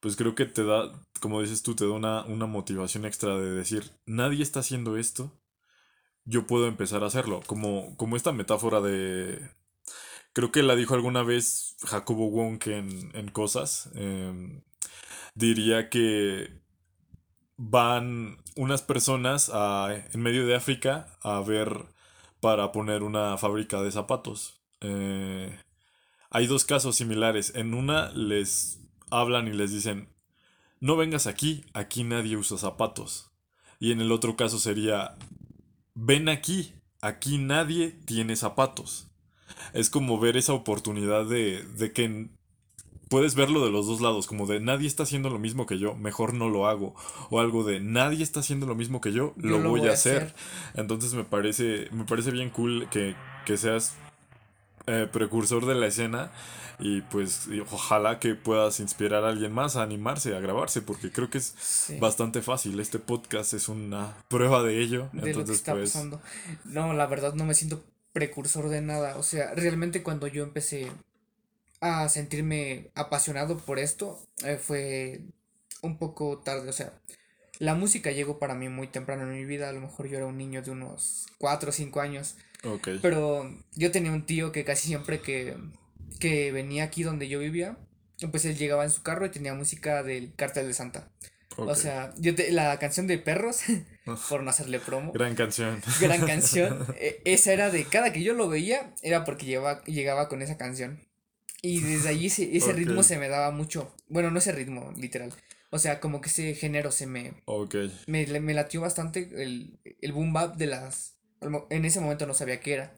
[0.00, 3.50] Pues creo que te da, como dices tú, te da una, una motivación extra de
[3.50, 5.32] decir, nadie está haciendo esto,
[6.24, 7.40] yo puedo empezar a hacerlo.
[7.46, 9.48] Como, como esta metáfora de.
[10.36, 13.88] Creo que la dijo alguna vez Jacobo Wong en, en Cosas.
[13.94, 14.60] Em,
[15.34, 16.60] diría que
[17.56, 19.50] van unas personas
[20.12, 21.86] en medio de África a ver
[22.40, 24.60] para poner una fábrica de zapatos.
[24.82, 25.58] Eh,
[26.28, 27.54] hay dos casos similares.
[27.54, 30.10] En una les hablan y les dicen,
[30.80, 33.30] no vengas aquí, aquí nadie usa zapatos.
[33.80, 35.14] Y en el otro caso sería,
[35.94, 39.08] ven aquí, aquí nadie tiene zapatos.
[39.72, 42.28] Es como ver esa oportunidad de, de que
[43.08, 45.94] puedes verlo de los dos lados, como de nadie está haciendo lo mismo que yo,
[45.94, 46.94] mejor no lo hago.
[47.30, 50.34] O algo de nadie está haciendo lo mismo que yo, lo, voy, a hacer.
[50.74, 53.14] Entonces me parece, me parece bien cool que,
[53.56, 53.94] seas
[54.86, 56.32] eh, precursor de la escena
[56.78, 61.30] y pues ojalá que puedas inspirar a alguien más a animarse, a grabarse, porque creo
[61.30, 62.78] que es bastante fácil.
[62.80, 65.08] Este podcast es una prueba de ello.
[65.12, 66.20] De lo que está pues, pasando.
[66.64, 67.82] No, la verdad no me siento
[68.16, 69.18] precursor de nada.
[69.18, 70.90] O sea, realmente cuando yo empecé
[71.80, 75.20] a sentirme apasionado por esto eh, fue
[75.82, 76.94] un poco tarde, o sea,
[77.58, 80.24] la música llegó para mí muy temprano en mi vida, a lo mejor yo era
[80.24, 82.36] un niño de unos 4 o 5 años.
[83.02, 85.54] Pero yo tenía un tío que casi siempre que,
[86.18, 87.76] que venía aquí donde yo vivía,
[88.30, 91.10] pues él llegaba en su carro y tenía música del Cartel de Santa.
[91.58, 93.60] O sea, yo la canción de Perros,
[94.28, 95.12] por no hacerle promo.
[95.12, 95.82] Gran canción.
[96.00, 96.86] Gran canción.
[96.98, 100.56] E, esa era de cada que yo lo veía, era porque llevaba, llegaba con esa
[100.56, 101.00] canción.
[101.62, 103.92] Y desde allí ese, ese ritmo se me daba mucho.
[104.08, 105.32] Bueno, no ese ritmo, literal.
[105.70, 107.34] O sea, como que ese género se me.
[108.06, 111.16] Me, me latió bastante el, el boom bap de las.
[111.70, 112.94] En ese momento no sabía qué era.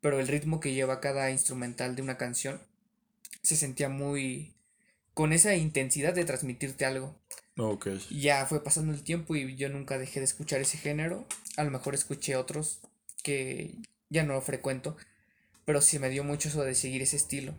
[0.00, 2.60] Pero el ritmo que lleva cada instrumental de una canción
[3.42, 4.54] se sentía muy.
[5.14, 7.18] con esa intensidad de transmitirte algo.
[7.56, 7.88] Ok.
[8.10, 11.26] Ya fue pasando el tiempo y yo nunca dejé de escuchar ese género.
[11.56, 12.80] A lo mejor escuché otros
[13.22, 13.74] que
[14.08, 14.96] ya no lo frecuento.
[15.64, 17.54] Pero sí me dio mucho eso de seguir ese estilo.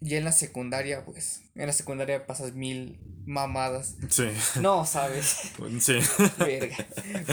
[0.00, 3.96] Y en la secundaria, pues, en la secundaria pasas mil mamadas.
[4.10, 4.28] Sí.
[4.60, 5.52] No, ¿sabes?
[5.80, 5.98] Sí.
[6.38, 6.76] Verga.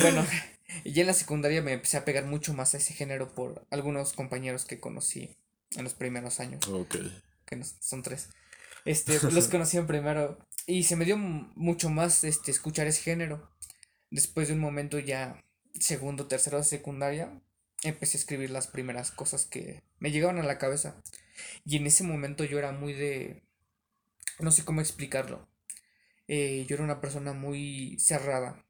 [0.01, 0.25] Bueno,
[0.83, 4.13] y en la secundaria me empecé a pegar mucho más a ese género por algunos
[4.13, 5.37] compañeros que conocí
[5.75, 6.67] en los primeros años.
[6.67, 6.95] Ok.
[7.45, 8.29] Que son tres.
[8.83, 10.39] Este, los conocí en primero.
[10.67, 13.51] Y se me dio mucho más este, escuchar ese género.
[14.09, 15.43] Después de un momento ya,
[15.79, 17.39] segundo, tercero de secundaria,
[17.83, 21.01] empecé a escribir las primeras cosas que me llegaban a la cabeza.
[21.65, 23.43] Y en ese momento yo era muy de...
[24.39, 25.47] No sé cómo explicarlo.
[26.27, 28.65] Eh, yo era una persona muy cerrada.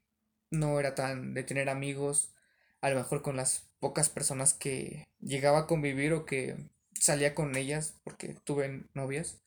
[0.50, 2.34] No era tan de tener amigos.
[2.82, 6.56] A lo mejor con las pocas personas que llegaba a convivir o que
[6.92, 9.40] salía con ellas, porque tuve novias.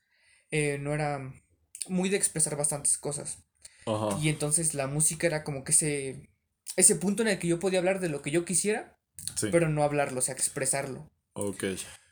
[0.49, 1.31] Eh, no era
[1.87, 3.39] muy de expresar bastantes cosas.
[4.21, 6.29] Y entonces la música era como que ese,
[6.75, 8.99] ese punto en el que yo podía hablar de lo que yo quisiera,
[9.51, 11.09] pero no hablarlo, o sea, expresarlo.
[11.33, 11.63] Ok.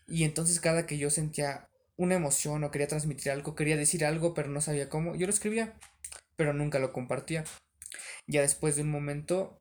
[0.08, 4.34] Y entonces cada que yo sentía una emoción o quería transmitir algo, quería decir algo,
[4.34, 5.78] pero no sabía cómo, yo lo escribía,
[6.36, 7.44] pero nunca lo compartía.
[8.26, 9.60] Ya después de un momento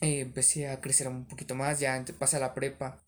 [0.00, 3.02] eh, empecé a crecer un poquito más, ya pasé a la prepa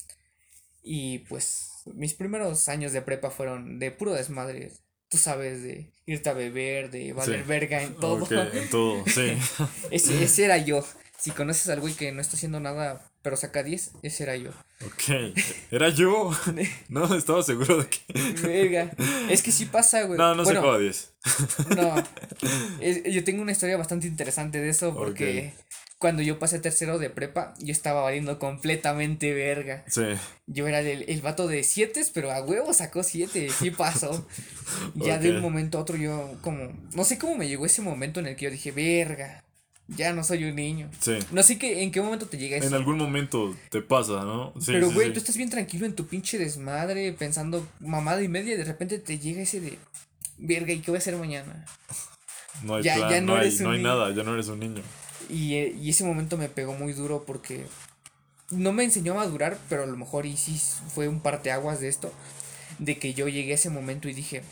[0.83, 4.73] y pues mis primeros años de prepa fueron de puro desmadre.
[5.09, 8.27] Tú sabes, de irte a beber, de valer verga en todo.
[8.31, 9.37] en todo, sí.
[9.91, 10.85] ese, ese era yo.
[11.19, 14.51] Si conoces al güey que no está haciendo nada, pero saca 10, ese era yo.
[14.87, 15.35] Ok,
[15.71, 16.31] era yo.
[16.89, 18.01] No, estaba seguro de que.
[18.43, 18.91] Verga.
[19.29, 20.19] Es que sí pasa, güey.
[20.19, 21.13] No, no bueno, sacaba 10.
[21.77, 21.95] No.
[23.11, 25.53] yo tengo una historia bastante interesante de eso porque
[25.99, 29.85] cuando yo pasé tercero de prepa, yo estaba valiendo completamente verga.
[29.89, 30.05] Sí.
[30.47, 34.27] Yo era el, el vato de 7, pero a huevo sacó 7, sí pasó.
[34.95, 38.21] ya de un momento a otro yo como, no sé cómo me llegó ese momento
[38.21, 39.45] en el que yo dije, verga,
[39.89, 40.91] ya no soy un niño.
[41.01, 41.19] Sí.
[41.33, 42.67] No sé qué, en qué momento te llega eso.
[42.67, 44.53] En algún momento te pasa, ¿no?
[44.61, 48.55] Sí, Pero, güey, tú estás bien tranquilo en tu pinche desmadre, pensando mamada y media,
[48.55, 49.79] y de repente te llega ese de,
[50.37, 51.65] verga, ¿y qué voy a hacer mañana?
[52.65, 54.83] No hay plan, no, hay, no hay nada, ya no eres un niño.
[55.31, 57.67] Y, eh, y, ese momento me pegó muy duro porque
[58.51, 60.61] no me enseñó a madurar, pero a lo mejor y sí
[60.93, 62.13] fue un parteaguas de esto,
[62.81, 64.43] de que yo llegué a ese momento y dije,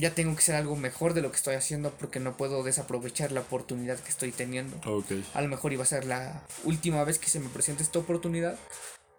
[0.00, 3.32] ya tengo que ser algo mejor de lo que estoy haciendo porque no puedo desaprovechar
[3.32, 4.76] la oportunidad que estoy teniendo.
[4.84, 5.24] Okay.
[5.34, 8.58] A lo mejor iba a ser la última vez que se me presente esta oportunidad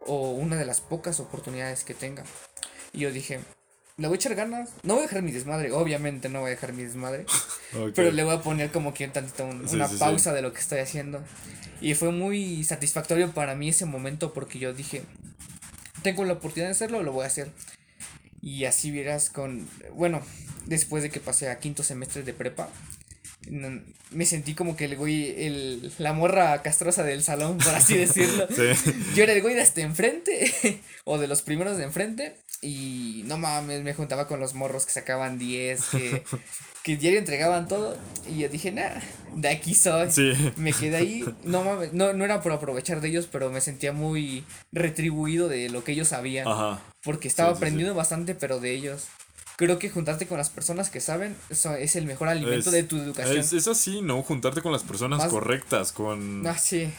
[0.05, 2.23] o una de las pocas oportunidades que tenga.
[2.93, 3.39] Y yo dije,
[3.97, 4.71] le voy a echar ganas.
[4.83, 7.25] No voy a dejar mi desmadre, obviamente no voy a dejar mi desmadre.
[7.95, 11.23] Pero le voy a poner como que tantito una pausa de lo que estoy haciendo.
[11.79, 15.03] Y fue muy satisfactorio para mí ese momento porque yo dije,
[16.03, 17.51] tengo la oportunidad de hacerlo, lo voy a hacer.
[18.41, 20.21] Y así vieras con, bueno,
[20.65, 22.69] después de que pasé a quinto semestre de prepa,
[24.11, 28.47] me sentí como que el güey, el, la morra castrosa del salón, por así decirlo.
[29.15, 30.51] Yo era el güey de hasta enfrente,
[31.03, 34.91] o de los primeros de enfrente, y no mames, me juntaba con los morros que
[34.91, 36.23] sacaban 10, que,
[36.83, 37.97] que diario entregaban todo,
[38.29, 38.99] y yo dije, nah,
[39.35, 40.09] de aquí soy.
[40.57, 43.93] Me quedé ahí, no mames, no, no era por aprovechar de ellos, pero me sentía
[43.93, 46.47] muy retribuido de lo que ellos sabían.
[47.03, 49.07] Porque estaba aprendiendo bastante, pero de ellos
[49.57, 52.97] creo que juntarte con las personas que saben eso es el mejor alimento de tu
[52.97, 53.37] educación.
[53.37, 54.21] Es, así, ¿no?
[54.23, 56.45] Juntarte con las personas correctas, con...
[56.47, 56.91] Ah, sí.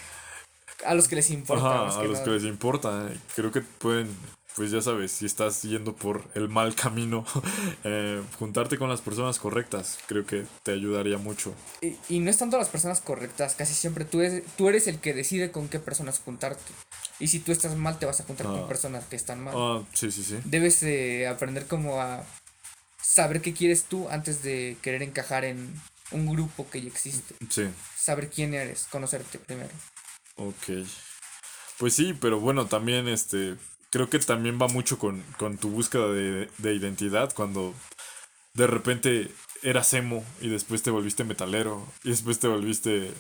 [0.85, 1.89] A los que les importa.
[1.89, 3.09] a los que les importa.
[3.35, 4.09] Creo que pueden,
[4.57, 7.25] pues ya sabes, si estás yendo por el mal camino,
[7.85, 11.55] eh, juntarte con las personas correctas, creo que te ayudaría mucho.
[11.81, 14.99] Y, y, no es tanto las personas correctas, casi siempre tú, eres, tú eres el
[14.99, 16.73] que decide con qué personas juntarte.
[17.19, 18.69] Y si tú estás mal, te vas a juntar con ah.
[18.69, 19.55] personas que están mal.
[19.57, 20.39] Ah, sí, sí, sí.
[20.45, 22.25] Debes eh, aprender como a
[23.01, 25.73] saber qué quieres tú antes de querer encajar en
[26.11, 27.35] un grupo que ya existe.
[27.49, 27.69] Sí.
[27.97, 29.71] Saber quién eres, conocerte primero.
[30.37, 30.87] Ok.
[31.79, 33.57] Pues sí, pero bueno, también este,
[33.93, 35.23] creo que también va mucho con,
[35.61, 37.75] tu búsqueda de, de, identidad cuando
[38.55, 39.29] de repente
[39.63, 43.13] eras emo y después te volviste metalero y después te volviste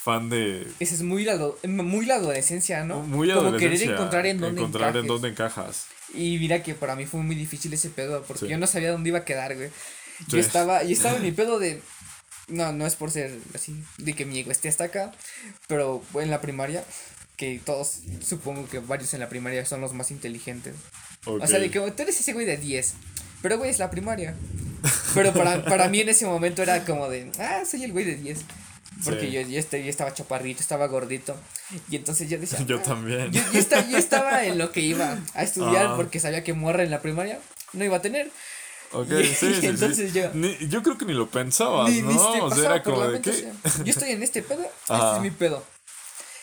[0.00, 0.66] fan de...
[0.80, 3.00] Esa es muy la, muy la adolescencia, ¿no?
[3.00, 5.86] Muy Como querer encontrar en dónde encontrar en dónde encajas.
[6.14, 9.08] Y mira que para mí fue muy difícil ese pedo, porque yo no sabía dónde
[9.08, 9.70] iba a quedar, güey.
[10.28, 11.82] Yo estaba, y estaba en mi pedo de...
[12.48, 15.12] No, no es por ser así, de que mi ego esté hasta acá,
[15.68, 16.84] pero en la primaria,
[17.40, 20.74] que todos, supongo que varios en la primaria son los más inteligentes.
[21.24, 22.92] O sea, de que tú eres ese güey de 10,
[23.40, 24.34] pero güey es la primaria.
[25.14, 28.16] Pero para, para mí en ese momento era como de, ah, soy el güey de
[28.16, 28.40] 10.
[29.06, 31.34] Porque yo, este, yo, estaba chaparrito, estaba gordito.
[31.88, 32.58] Y entonces yo decía.
[32.66, 32.82] Yo ah".
[32.82, 33.32] también.
[33.32, 33.40] Yo,
[33.96, 35.96] estaba, en lo que iba a estudiar ah.
[35.96, 37.40] porque sabía que morra en la primaria
[37.72, 38.30] no iba a tener.
[38.92, 40.30] Ok, sí, sí, entonces Yo,
[40.68, 42.44] yo creo que ni lo pensabas, ¿no?
[42.44, 43.50] o sea, era como de qué.
[43.84, 45.64] yo estoy en este pedo, este es mi pedo.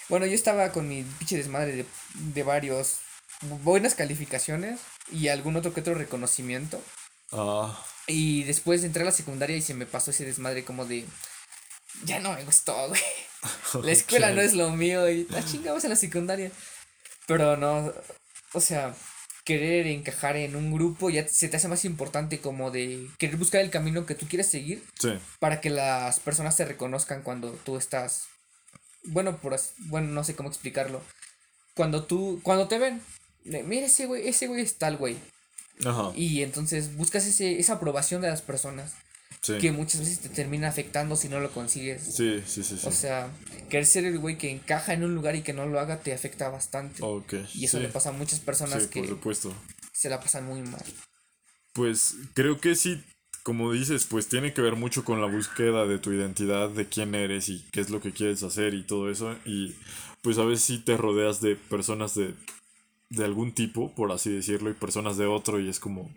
[0.10, 1.86] Bueno, yo estaba con mi pinche desmadre de,
[2.16, 3.00] de varios
[3.42, 4.80] buenas calificaciones
[5.12, 6.82] y algún otro que otro reconocimiento.
[7.32, 7.84] Ah.
[8.08, 11.06] Y después entré a la secundaria y se me pasó ese desmadre como de
[12.04, 13.02] ya no me gustó, güey.
[13.84, 16.52] La escuela no es lo mío y la chingamos en la secundaria.
[17.28, 17.94] Pero no,
[18.54, 18.96] o sea,
[19.44, 23.62] querer encajar en un grupo ya se te hace más importante como de querer buscar
[23.62, 24.84] el camino que tú quieres seguir.
[25.00, 25.14] Sí.
[25.40, 28.28] Para que las personas te reconozcan cuando tú estás,
[29.08, 31.02] bueno, por, bueno, no sé cómo explicarlo.
[31.76, 33.02] Cuando tú, cuando te ven,
[33.44, 35.18] mira ese güey, ese güey es tal güey.
[35.86, 36.12] Ajá.
[36.16, 38.94] Y entonces buscas ese, esa aprobación de las personas
[39.42, 42.02] que muchas veces te termina afectando si no lo consigues.
[42.04, 42.78] Sí, sí, sí.
[42.84, 43.30] O sea,
[43.70, 46.14] querer ser el güey que encaja en un lugar y que no lo haga te
[46.14, 47.02] afecta bastante.
[47.54, 49.18] Y eso le pasa a muchas personas que
[49.94, 50.84] se la pasan muy mal.
[51.74, 53.04] Pues creo que sí,
[53.48, 57.16] como dices, pues tiene que ver mucho con la búsqueda de tu identidad, de quién
[57.16, 59.38] eres y qué es lo que quieres hacer y todo eso.
[59.46, 59.74] Y
[60.22, 62.34] pues a veces sí te rodeas de personas de,
[63.10, 66.14] de algún tipo, por así decirlo, y personas de otro y es como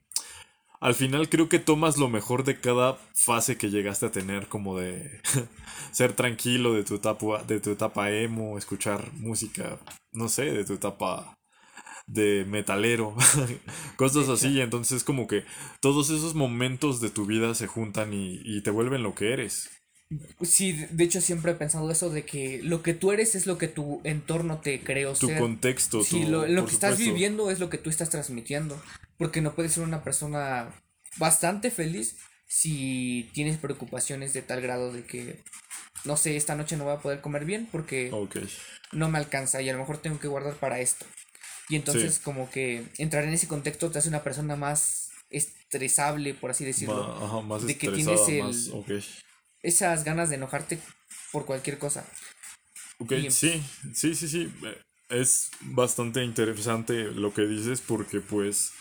[0.80, 4.80] al final creo que tomas lo mejor de cada fase que llegaste a tener, como
[4.80, 5.20] de
[5.92, 9.78] ser tranquilo de tu etapa, de tu etapa emo, escuchar música,
[10.10, 11.38] no sé, de tu etapa
[12.12, 13.14] de metalero,
[13.96, 14.60] cosas así.
[14.60, 15.44] Entonces como que
[15.80, 19.70] todos esos momentos de tu vida se juntan y, y te vuelven lo que eres.
[20.42, 23.58] Sí, de hecho siempre he pensado eso de que lo que tú eres es lo
[23.58, 26.02] que tu entorno te creó tu contexto.
[26.02, 28.80] Sí, lo, lo que estás viviendo es lo que tú estás transmitiendo.
[29.16, 30.74] Porque no puedes ser una persona
[31.18, 32.16] bastante feliz
[32.48, 35.44] si tienes preocupaciones de tal grado de que,
[36.04, 38.10] no sé, esta noche no voy a poder comer bien porque
[38.90, 41.06] no me alcanza y a lo mejor tengo que guardar para esto.
[41.70, 46.50] Y entonces como que entrar en ese contexto te hace una persona más estresable, por
[46.50, 47.42] así decirlo.
[47.46, 48.28] más de que tienes
[49.62, 50.80] esas ganas de enojarte
[51.32, 52.04] por cualquier cosa.
[52.98, 53.62] Ok, sí,
[53.94, 54.52] sí, sí, sí.
[55.08, 58.72] Es bastante interesante lo que dices porque pues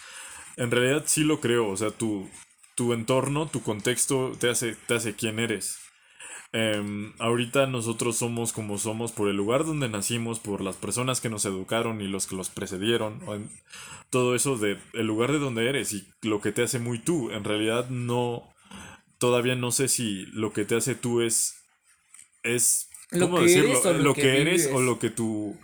[0.58, 1.68] en realidad sí lo creo.
[1.68, 2.28] O sea, tu,
[2.76, 5.78] tu entorno, tu contexto te hace, te hace quien eres.
[6.52, 11.30] Em, ahorita nosotros somos como somos por el lugar donde nacimos, por las personas que
[11.30, 13.22] nos educaron y los que los precedieron,
[14.10, 17.30] todo eso de el lugar de donde eres y lo que te hace muy tú.
[17.30, 18.52] En realidad no,
[19.20, 21.64] todavía no sé si lo que te hace tú es,
[22.41, 23.93] es, ¿cómo decirlo?
[23.93, 25.56] lo, que, eres o lo que tu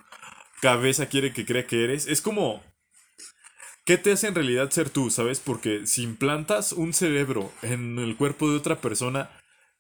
[0.62, 2.06] cabeza quiere que crea que eres.
[2.06, 2.62] Es como,
[3.86, 5.10] ¿qué te hace en realidad ser tú?
[5.10, 5.40] ¿Sabes?
[5.40, 9.32] Porque si implantas un cerebro en el cuerpo de otra persona,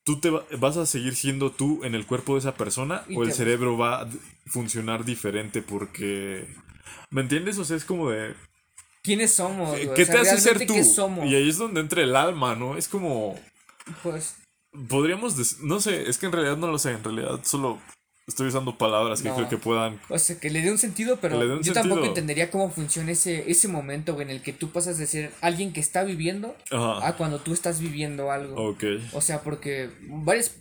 [0.06, 3.34] tú te vas a seguir siendo tú en el cuerpo de esa persona o el
[3.34, 4.10] cerebro va a
[4.46, 6.48] funcionar diferente porque
[7.10, 7.58] ¿me entiendes?
[7.58, 8.36] O sea, es como de
[9.04, 9.78] ¿Quiénes somos?
[9.96, 10.74] ¿Qué te hace ser tú?
[11.26, 12.78] Y ahí es donde entra el alma, ¿no?
[12.78, 13.38] Es como
[14.04, 14.38] pues
[14.88, 17.80] podríamos no sé, es que en realidad no lo sé, en realidad solo
[18.28, 20.00] Estoy usando palabras que creo que puedan.
[20.10, 23.68] O sea, que le dé un sentido, pero yo tampoco entendería cómo funciona ese, ese
[23.68, 27.54] momento en el que tú pasas de ser alguien que está viviendo a cuando tú
[27.54, 28.70] estás viviendo algo.
[28.72, 28.84] Ok.
[29.14, 30.56] O sea, porque varias,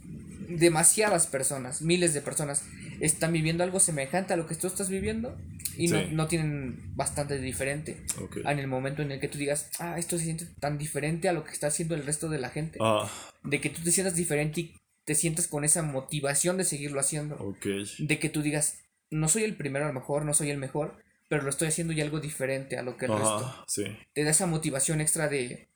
[0.48, 2.64] demasiadas personas, miles de personas,
[3.00, 5.36] están viviendo algo semejante a lo que tú estás viviendo
[5.76, 8.04] y no, no, tienen bastante diferente.
[8.44, 11.32] En el momento en el que tú digas, ah, esto se siente tan diferente a
[11.32, 12.78] lo que está haciendo el resto de la gente.
[12.80, 13.08] Ah.
[13.42, 14.74] De que tú te sientas diferente y
[15.05, 17.36] te sientes con esa motivación de seguirlo haciendo.
[17.36, 17.66] Ok.
[17.98, 18.78] De que tú digas,
[19.11, 20.96] no soy el primero a lo mejor, no soy el mejor,
[21.28, 23.64] pero lo estoy haciendo ya algo diferente a lo que el resto.
[23.68, 23.84] Sí.
[24.14, 25.68] Te da esa motivación extra de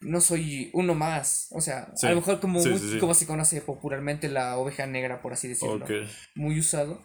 [0.00, 1.48] no soy uno más.
[1.50, 2.62] O sea, a lo mejor como,
[3.00, 5.86] como se conoce popularmente la oveja negra, por así decirlo.
[6.34, 7.02] Muy usado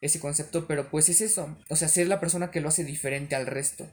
[0.00, 1.56] ese concepto, pero pues es eso.
[1.68, 3.88] O sea, ser la persona que lo hace diferente al resto.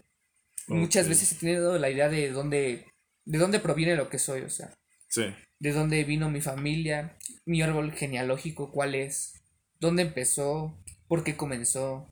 [0.67, 2.85] Muchas veces he tenido la idea de dónde,
[3.25, 4.73] de dónde proviene lo que soy, o sea.
[5.07, 5.23] Sí
[5.59, 9.41] de dónde vino mi familia, mi árbol genealógico, cuál es,
[9.79, 12.09] dónde empezó, por qué comenzó,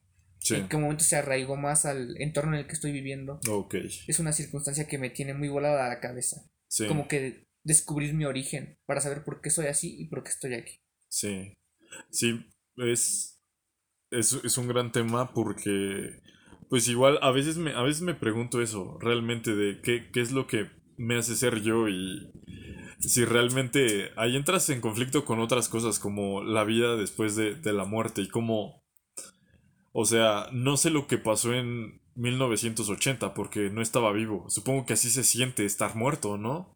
[0.49, 3.39] en qué momento se arraigó más al entorno en el que estoy viviendo.
[3.49, 3.89] Okay.
[4.07, 6.45] Es una circunstancia que me tiene muy volada a la cabeza.
[6.69, 6.87] Sí.
[6.87, 10.53] Como que descubrir mi origen para saber por qué soy así y por qué estoy
[10.53, 10.79] aquí.
[11.09, 11.53] Sí,
[12.11, 12.45] sí,
[12.77, 13.39] es,
[14.11, 16.21] es, es un gran tema porque,
[16.69, 20.31] pues igual, a veces me, a veces me pregunto eso, realmente, de qué, qué es
[20.31, 22.31] lo que me hace ser yo y
[22.99, 27.73] si realmente ahí entras en conflicto con otras cosas como la vida después de, de
[27.73, 28.83] la muerte y como,
[29.91, 34.45] o sea, no sé lo que pasó en 1980 porque no estaba vivo.
[34.49, 36.73] Supongo que así se siente estar muerto, ¿no?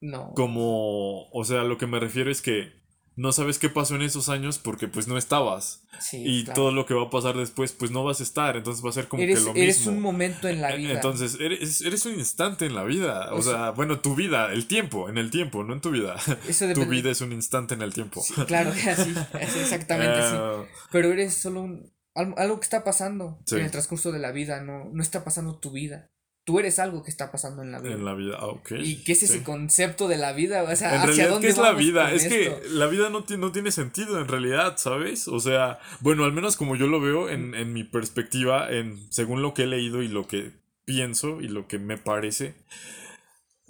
[0.00, 0.32] No.
[0.34, 2.81] Como, o sea, lo que me refiero es que
[3.14, 5.82] no sabes qué pasó en esos años porque pues no estabas.
[6.12, 8.90] y todo lo que va a pasar después pues no vas a estar, entonces va
[8.90, 9.52] a ser como que lo mismo.
[9.54, 10.92] Eres un momento en la e, vida.
[10.94, 13.32] Entonces, eres, eres un instante en la vida.
[13.32, 16.16] O sea, bueno, tu vida, el tiempo, en el tiempo, no en tu vida.
[16.74, 18.22] tu vida es un instante en el tiempo.
[18.46, 20.36] claro, así, exactamente así.
[20.38, 20.64] Ah.
[20.90, 24.90] Pero eres solo un, algo, que está pasando en el transcurso de la vida, no,
[24.92, 26.11] no está pasando tu vida
[26.44, 27.94] tú eres algo que está pasando en la vida.
[27.94, 28.72] En la vida, ah, ok.
[28.78, 30.62] ¿Y qué es ese concepto de la vida?
[30.64, 32.12] O sea, en realidad, ¿qué es la vida?
[32.12, 35.28] Es que la vida no, no tiene sentido en realidad, ¿sabes?
[35.28, 39.42] O sea, bueno, al menos como yo lo veo en, en mi perspectiva, en, según
[39.42, 40.52] lo que he leído y lo que
[40.84, 42.54] pienso y lo que me parece.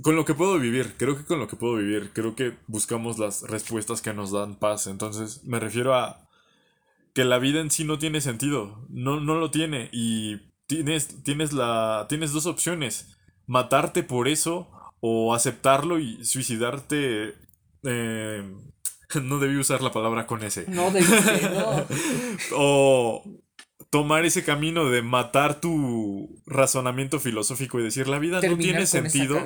[0.02, 3.18] Con lo que puedo vivir, creo que con lo que puedo vivir, creo que buscamos
[3.18, 4.86] las respuestas que nos dan paz.
[4.86, 6.28] Entonces, me refiero a
[7.14, 11.52] que la vida en sí no tiene sentido, no, no lo tiene y tienes, tienes,
[11.52, 13.16] la, tienes dos opciones,
[13.46, 14.70] matarte por eso
[15.00, 17.34] o aceptarlo y suicidarte.
[17.84, 18.54] Eh,
[19.22, 20.64] no debí usar la palabra con ese.
[20.68, 21.06] No debí,
[21.54, 21.86] no.
[22.56, 23.24] o
[23.90, 29.38] tomar ese camino de matar tu razonamiento filosófico y decir la vida no tiene sentido.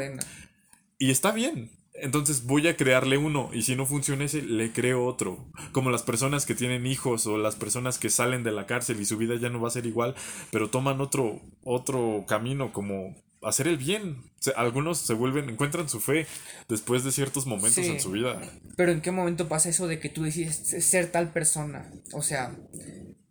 [0.98, 1.70] Y está bien.
[2.00, 5.46] Entonces voy a crearle uno y si no funciona ese, le creo otro.
[5.72, 9.04] Como las personas que tienen hijos o las personas que salen de la cárcel y
[9.04, 10.14] su vida ya no va a ser igual,
[10.50, 14.16] pero toman otro, otro camino como hacer el bien.
[14.56, 16.26] algunos se vuelven, encuentran su fe
[16.68, 18.40] después de ciertos momentos en su vida.
[18.76, 21.90] Pero ¿en qué momento pasa eso de que tú decides ser tal persona?
[22.12, 22.56] O sea,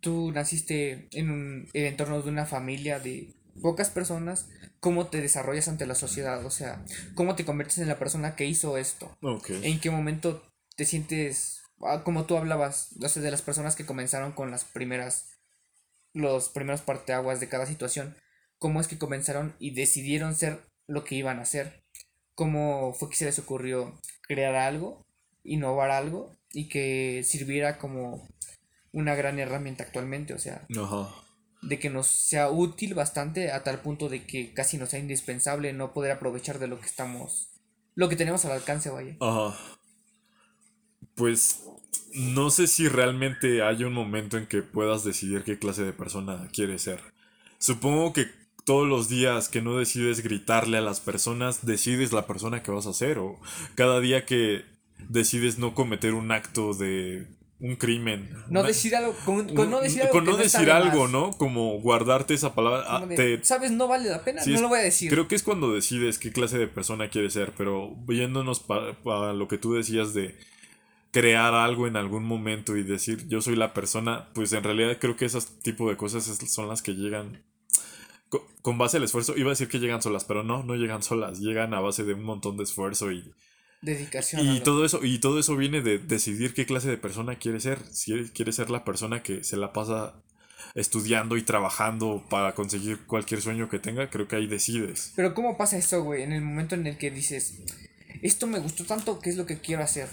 [0.00, 4.48] tú naciste en un el entorno de una familia de pocas personas,
[4.86, 6.46] ¿cómo te desarrollas ante la sociedad?
[6.46, 6.84] O sea,
[7.16, 9.10] ¿cómo te conviertes en la persona que hizo esto?
[9.64, 10.44] ¿En qué momento
[10.76, 14.62] te sientes, ah, como tú hablabas, o sea, de las personas que comenzaron con las
[14.62, 15.40] primeras,
[16.12, 18.16] los primeros parteaguas de cada situación?
[18.60, 21.82] ¿Cómo es que comenzaron y decidieron ser lo que iban a hacer?
[22.36, 25.04] ¿Cómo fue que se les ocurrió crear algo,
[25.42, 28.28] innovar algo y que sirviera como
[28.92, 30.32] una gran herramienta actualmente?
[30.32, 30.64] O sea,
[31.66, 35.72] de que nos sea útil bastante a tal punto de que casi nos sea indispensable
[35.72, 37.50] no poder aprovechar de lo que estamos,
[37.94, 39.16] lo que tenemos al alcance, vaya.
[39.20, 39.58] Ajá.
[41.14, 41.64] Pues
[42.14, 46.48] no sé si realmente hay un momento en que puedas decidir qué clase de persona
[46.52, 47.00] quieres ser.
[47.58, 48.26] Supongo que
[48.64, 52.86] todos los días que no decides gritarle a las personas, decides la persona que vas
[52.86, 53.18] a ser.
[53.18, 53.40] O
[53.74, 54.64] cada día que
[55.08, 57.26] decides no cometer un acto de
[57.58, 58.30] un crimen.
[58.48, 60.12] No decir algo, con, no decir algo.
[60.12, 61.32] Con no, decir algo, ¿no?
[61.32, 62.84] Como guardarte esa palabra.
[62.86, 63.08] Ah,
[63.42, 65.10] Sabes, no vale la pena, no lo voy a decir.
[65.10, 69.48] Creo que es cuando decides qué clase de persona quieres ser, pero yéndonos para lo
[69.48, 70.36] que tú decías de
[71.12, 75.16] crear algo en algún momento y decir yo soy la persona, pues en realidad creo
[75.16, 77.42] que ese tipo de cosas son las que llegan
[78.60, 79.34] con base al esfuerzo.
[79.36, 82.12] Iba a decir que llegan solas, pero no, no llegan solas, llegan a base de
[82.12, 83.32] un montón de esfuerzo y
[83.86, 84.46] dedicación.
[84.46, 87.78] Y todo eso, y todo eso viene de decidir qué clase de persona quiere ser.
[87.90, 90.22] Si quiere ser la persona que se la pasa
[90.74, 95.12] estudiando y trabajando para conseguir cualquier sueño que tenga, creo que ahí decides.
[95.16, 96.22] Pero ¿cómo pasa esto, güey?
[96.22, 97.54] En el momento en el que dices,
[98.20, 100.08] esto me gustó tanto, ¿qué es lo que quiero hacer?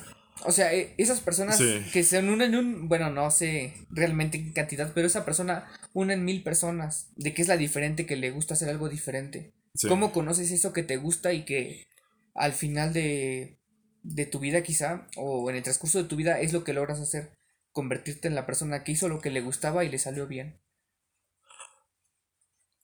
[0.46, 1.62] O sea, e, esas personas
[1.92, 6.44] que se unen un, bueno, no sé realmente en cantidad, pero esa persona unen mil
[6.44, 7.10] personas.
[7.16, 9.52] ¿De qué es la diferente que le gusta hacer algo diferente?
[9.88, 11.88] ¿Cómo conoces eso que te gusta y que
[12.36, 13.58] al final de,
[14.04, 17.00] de tu vida quizá, o en el transcurso de tu vida, es lo que logras
[17.00, 17.32] hacer,
[17.72, 20.60] convertirte en la persona que hizo lo que le gustaba y le salió bien.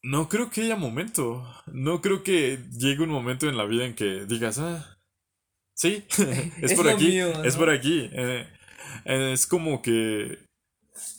[0.01, 1.45] No creo que haya momento.
[1.67, 4.97] No creo que llegue un momento en la vida en que digas, ah,
[5.75, 6.05] sí,
[6.61, 8.09] es, por aquí, es por aquí.
[8.13, 8.47] Eh,
[9.05, 10.39] es como que,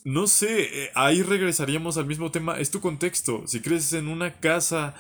[0.04, 2.58] no sé, eh, ahí regresaríamos al mismo tema.
[2.58, 3.46] Es tu contexto.
[3.46, 4.94] Si creces en una casa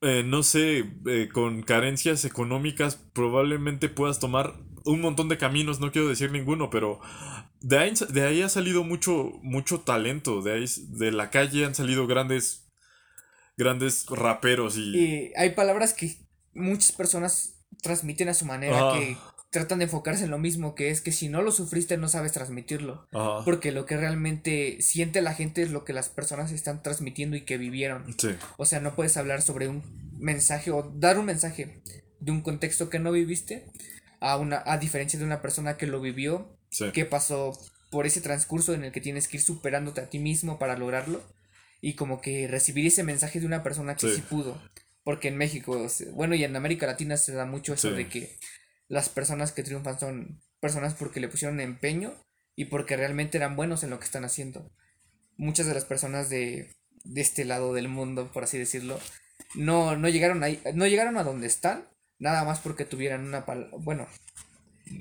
[0.00, 5.92] eh, no sé, eh, con carencias económicas, probablemente puedas tomar un montón de caminos, no
[5.92, 7.00] quiero decir ninguno, pero
[7.60, 11.74] de ahí, de ahí ha salido mucho, mucho talento, de ahí, de la calle han
[11.74, 12.70] salido grandes,
[13.56, 15.32] grandes raperos y...
[15.36, 16.16] hay palabras que
[16.54, 19.16] muchas personas transmiten a su manera, que
[19.50, 22.32] tratan de enfocarse en lo mismo, que es que si no lo sufriste no sabes
[22.32, 23.06] transmitirlo.
[23.44, 27.42] Porque lo que realmente siente la gente es lo que las personas están transmitiendo y
[27.42, 28.04] que vivieron.
[28.56, 29.82] O sea, no puedes hablar sobre un
[30.18, 31.82] mensaje o dar un mensaje
[32.20, 33.64] de un contexto que no viviste
[34.20, 36.56] a, una, a diferencia de una persona que lo vivió,
[36.92, 37.58] que pasó
[37.90, 41.22] por ese transcurso en el que tienes que ir superándote a ti mismo para lograrlo
[41.80, 44.60] y como que recibir ese mensaje de una persona que sí, pudo.
[45.04, 48.36] Porque en México, bueno, y en América Latina se da mucho eso de que
[48.88, 52.14] las personas que triunfan son personas porque le pusieron empeño
[52.56, 54.70] y porque realmente eran buenos en lo que están haciendo.
[55.36, 56.74] Muchas de las personas de,
[57.04, 58.98] de este lado del mundo, por así decirlo,
[59.54, 63.44] no, no llegaron ahí, no llegaron a donde están, nada más porque tuvieran una
[63.78, 64.08] bueno,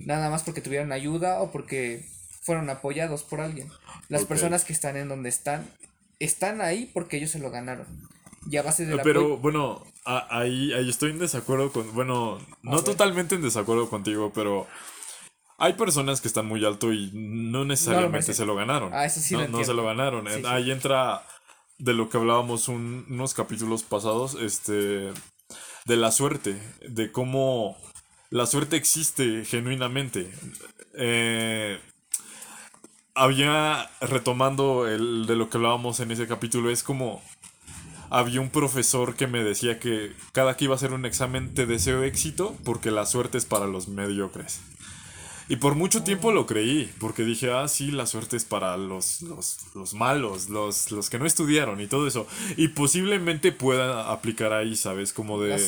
[0.05, 2.05] nada más porque tuvieran ayuda o porque
[2.41, 3.69] fueron apoyados por alguien.
[4.09, 5.69] Las personas que están en donde están,
[6.19, 7.87] están ahí porque ellos se lo ganaron.
[8.49, 11.93] Y a base de Pero bueno, ahí, ahí estoy en desacuerdo con.
[11.93, 14.67] Bueno, no totalmente en desacuerdo contigo, pero.
[15.59, 18.93] Hay personas que están muy alto y no necesariamente se lo ganaron.
[18.93, 20.27] Ah, eso sí no, se lo ganaron.
[20.45, 21.23] Ahí entra
[21.79, 25.11] de lo que hablábamos unos capítulos pasados, este,
[25.85, 27.75] de la suerte, de cómo
[28.29, 30.31] la suerte existe genuinamente.
[30.93, 31.79] Eh,
[33.15, 37.21] había, retomando el de lo que hablábamos en ese capítulo, es como
[38.09, 41.65] había un profesor que me decía que cada que iba a hacer un examen te
[41.65, 44.61] deseo éxito porque la suerte es para los mediocres.
[45.49, 49.21] Y por mucho tiempo lo creí, porque dije, ah, sí, la suerte es para los,
[49.21, 52.27] los, malos, los, los que no estudiaron y todo eso.
[52.57, 55.13] Y posiblemente pueda aplicar ahí, ¿sabes?
[55.13, 55.61] Como de...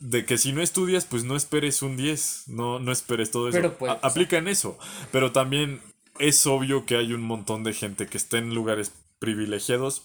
[0.00, 3.76] De que si no estudias, pues no esperes un 10, no, no esperes todo eso.
[3.78, 4.76] Pero aplica en eso.
[5.12, 5.80] Pero también
[6.18, 8.92] es obvio que hay un montón de gente que está en lugares
[9.22, 10.02] privilegiados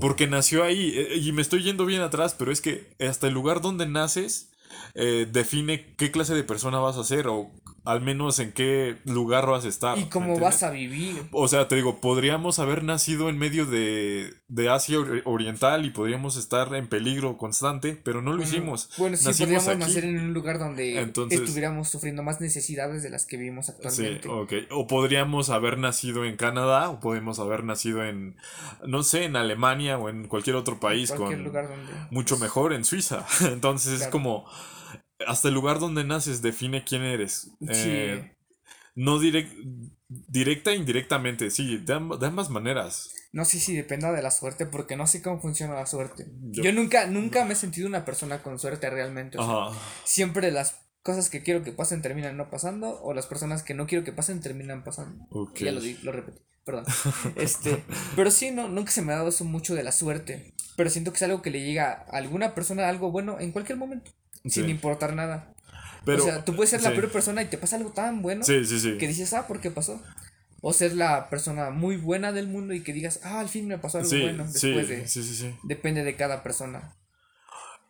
[0.00, 0.92] porque nació ahí.
[0.94, 4.52] Eh, y me estoy yendo bien atrás, pero es que hasta el lugar donde naces
[4.94, 7.50] eh, define qué clase de persona vas a ser o
[7.84, 9.98] al menos en qué lugar vas a estar.
[9.98, 11.24] Y cómo vas a vivir.
[11.32, 16.36] O sea, te digo, podríamos haber nacido en medio de, de Asia Oriental y podríamos
[16.36, 18.90] estar en peligro constante, pero no lo hicimos.
[18.98, 23.36] Bueno, sí, podríamos nacer en un lugar donde estuviéramos sufriendo más necesidades de las que
[23.36, 24.22] vivimos actualmente.
[24.22, 24.52] Sí, ok.
[24.70, 28.36] O podríamos haber nacido en Canadá, o podemos haber nacido en,
[28.86, 32.72] no sé, en Alemania o en cualquier otro país con lugar donde, mucho pues mejor
[32.72, 33.26] en Suiza.
[33.40, 34.46] Entonces es como
[35.26, 37.50] hasta el lugar donde naces define quién eres.
[37.68, 38.36] Eh,
[38.94, 43.14] no directa e indirectamente, sí, de, ambas maneras.
[43.32, 46.26] No sé si dependa de la suerte, porque no sé cómo funciona la suerte.
[46.50, 49.38] Yo, nunca, nunca me he sentido una persona con suerte realmente.
[50.04, 53.86] siempre las cosas que quiero que pasen terminan no pasando, o las personas que no
[53.86, 55.26] quiero que pasen terminan pasando.
[55.56, 56.84] Ya lo di, lo repetí, perdón.
[57.36, 57.82] este,
[58.14, 60.54] pero sí, no, nunca se me ha dado eso mucho de la suerte.
[60.76, 63.78] Pero siento que es algo que le llega a alguna persona algo bueno en cualquier
[63.78, 64.10] momento
[64.46, 65.54] sin importar nada.
[66.04, 68.44] Pero, o sea, tú puedes ser la peor persona y te pasa algo tan bueno
[68.44, 70.02] que dices, ah, ¿por qué pasó?
[70.60, 73.78] O ser la persona muy buena del mundo y que digas, ah, al fin me
[73.78, 74.44] pasó algo bueno.
[74.44, 76.94] Después de, Depende de cada persona.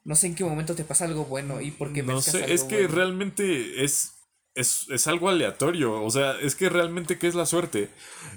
[0.05, 2.65] No sé en qué momento te pasa algo bueno y por qué No sé, es
[2.65, 4.15] que realmente es
[4.55, 6.03] es, algo aleatorio.
[6.03, 7.91] O sea, es que realmente, ¿qué es la suerte?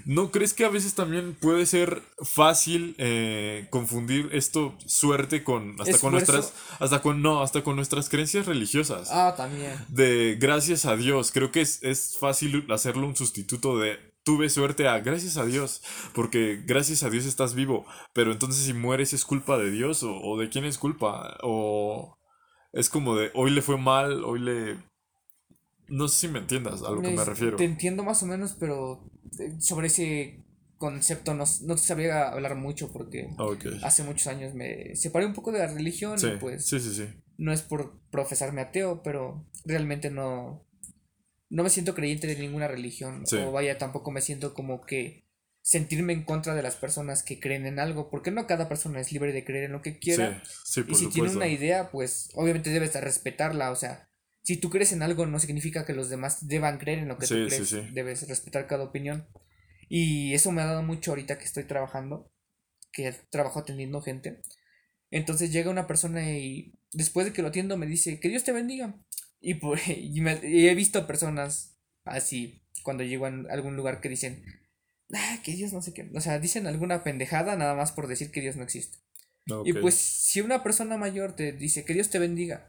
[0.04, 5.80] ¿No crees que a veces también puede ser fácil eh, confundir esto, suerte, con.
[5.80, 6.52] hasta con nuestras.
[6.78, 7.22] Hasta con.
[7.22, 9.08] No, hasta con nuestras creencias religiosas.
[9.10, 9.72] Ah, también.
[9.88, 11.32] De gracias a Dios.
[11.32, 15.82] Creo que es, es fácil hacerlo un sustituto de tuve suerte a gracias a Dios,
[16.12, 20.20] porque gracias a Dios estás vivo, pero entonces si mueres es culpa de Dios o,
[20.20, 22.18] o, de quién es culpa, o
[22.72, 24.78] es como de hoy le fue mal, hoy le
[25.88, 27.56] no sé si me entiendas a lo que me refiero.
[27.56, 29.08] Te entiendo más o menos, pero
[29.38, 30.44] eh, sobre ese
[30.78, 33.28] concepto no, no te sabía hablar mucho porque
[33.82, 37.06] hace muchos años me separé un poco de la religión y pues sí, sí, sí.
[37.38, 40.66] no es por profesarme ateo, pero realmente no,
[41.48, 43.24] no me siento creyente de ninguna religión.
[43.46, 45.24] O vaya, tampoco me siento como que
[45.62, 49.10] sentirme en contra de las personas que creen en algo, porque no cada persona es
[49.10, 50.42] libre de creer en lo que quiera.
[50.88, 54.08] y si tiene una idea, pues obviamente debes respetarla, o sea,
[54.46, 57.26] si tú crees en algo no significa que los demás deban creer en lo que
[57.26, 57.92] tú crees.
[57.92, 59.26] Debes respetar cada opinión.
[59.88, 62.30] Y eso me ha dado mucho ahorita que estoy trabajando,
[62.92, 64.40] que trabajo atendiendo gente.
[65.10, 68.52] Entonces llega una persona y después de que lo atiendo me dice, que Dios te
[68.52, 68.94] bendiga.
[69.40, 74.44] Y, por, he visto personas así cuando llego a algún lugar que dicen,
[75.12, 76.08] ah, que Dios no sé qué.
[76.14, 78.98] O sea, dicen alguna pendejada nada más por decir que Dios no existe.
[79.64, 82.68] Y pues si una persona mayor te dice, que Dios te bendiga,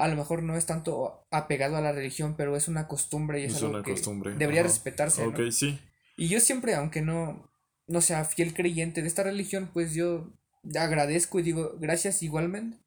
[0.00, 3.44] a lo mejor no es tanto apegado a la religión, pero es una costumbre y
[3.44, 3.94] es, algo que
[4.38, 5.26] debería respetarse.
[5.26, 5.78] Ok, sí.
[6.16, 7.52] Y yo siempre, aunque no,
[7.86, 10.32] no sea fiel creyente de esta religión, pues yo
[10.74, 12.78] agradezco y digo gracias igualmente,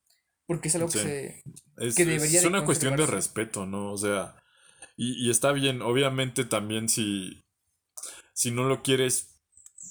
[0.47, 1.43] porque es algo que, se,
[1.77, 3.91] es, debería Es una cuestión de respeto, ¿no?
[3.91, 4.35] O sea,
[4.97, 7.43] y, y está bien, obviamente también si,
[8.33, 9.39] si no lo quieres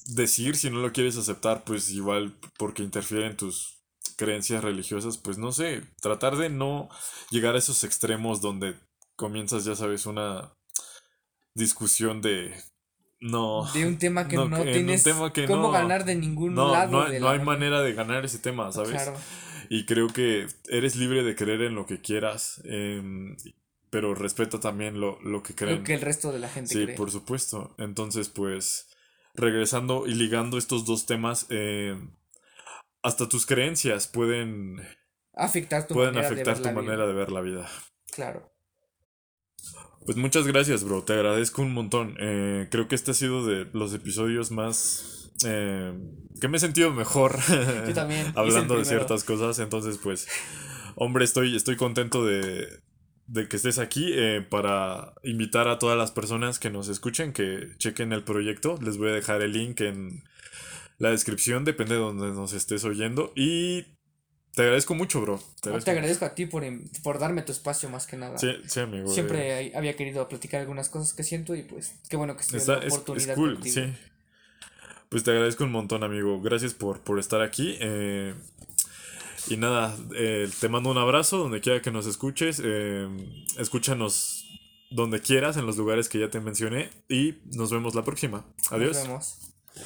[0.07, 3.82] decir, si no lo quieres aceptar, pues igual porque interfiere en tus
[4.12, 6.88] creencias religiosas, pues no sé, tratar de no
[7.30, 8.74] llegar a esos extremos donde
[9.16, 10.52] comienzas, ya sabes, una
[11.54, 12.54] discusión de
[13.20, 15.06] no de un tema que no, tienes
[15.46, 17.82] cómo ganar de ningún lado no hay, no hay manera.
[17.82, 19.10] de ganar ese tema sabes
[19.68, 23.36] y creo que eres libre de creer en lo que quieras em,
[23.90, 25.78] pero respeta también lo, lo que creen.
[25.78, 27.74] Lo que el resto de la gente sí por supuesto.
[27.78, 28.88] Entonces pues
[29.34, 31.96] regresando y ligando estos dos temas eh,
[33.03, 34.80] hasta tus creencias pueden
[35.34, 37.68] afectar tu, pueden manera, afectar de tu manera de ver la vida.
[38.11, 38.53] Claro.
[40.05, 41.03] Pues muchas gracias, bro.
[41.05, 42.16] Te agradezco un montón.
[42.18, 45.32] Eh, creo que este ha sido de los episodios más...
[45.44, 45.92] Eh,
[46.40, 47.38] que me he sentido mejor
[47.86, 48.32] Yo también.
[48.36, 49.59] hablando de ciertas cosas.
[49.61, 50.28] Entonces, pues,
[50.96, 52.80] hombre, estoy, estoy contento de,
[53.26, 57.68] de que estés aquí eh, para invitar a todas las personas que nos escuchen que
[57.78, 58.76] chequen el proyecto.
[58.82, 60.24] Les voy a dejar el link en,
[61.03, 63.32] la descripción, depende de donde nos estés oyendo.
[63.34, 63.82] Y
[64.55, 65.42] te agradezco mucho, bro.
[65.61, 66.62] Te agradezco, a ti por,
[67.03, 68.38] por, darme tu espacio más que nada.
[68.38, 69.09] Sí, sí, amigo.
[69.09, 69.72] Siempre eh.
[69.74, 73.30] había querido platicar algunas cosas que siento y pues qué bueno que estés la oportunidad.
[73.30, 73.92] Es, cool, sí.
[75.09, 76.40] Pues te agradezco un montón, amigo.
[76.40, 77.76] Gracias por, por estar aquí.
[77.80, 78.32] Eh,
[79.48, 82.62] y nada, eh, te mando un abrazo donde quiera que nos escuches.
[83.59, 84.46] escúchanos
[84.92, 86.90] donde quieras, en los lugares que ya te mencioné.
[87.09, 88.44] Y nos vemos la próxima.
[88.70, 88.98] Adiós.
[88.98, 89.51] Nos vemos.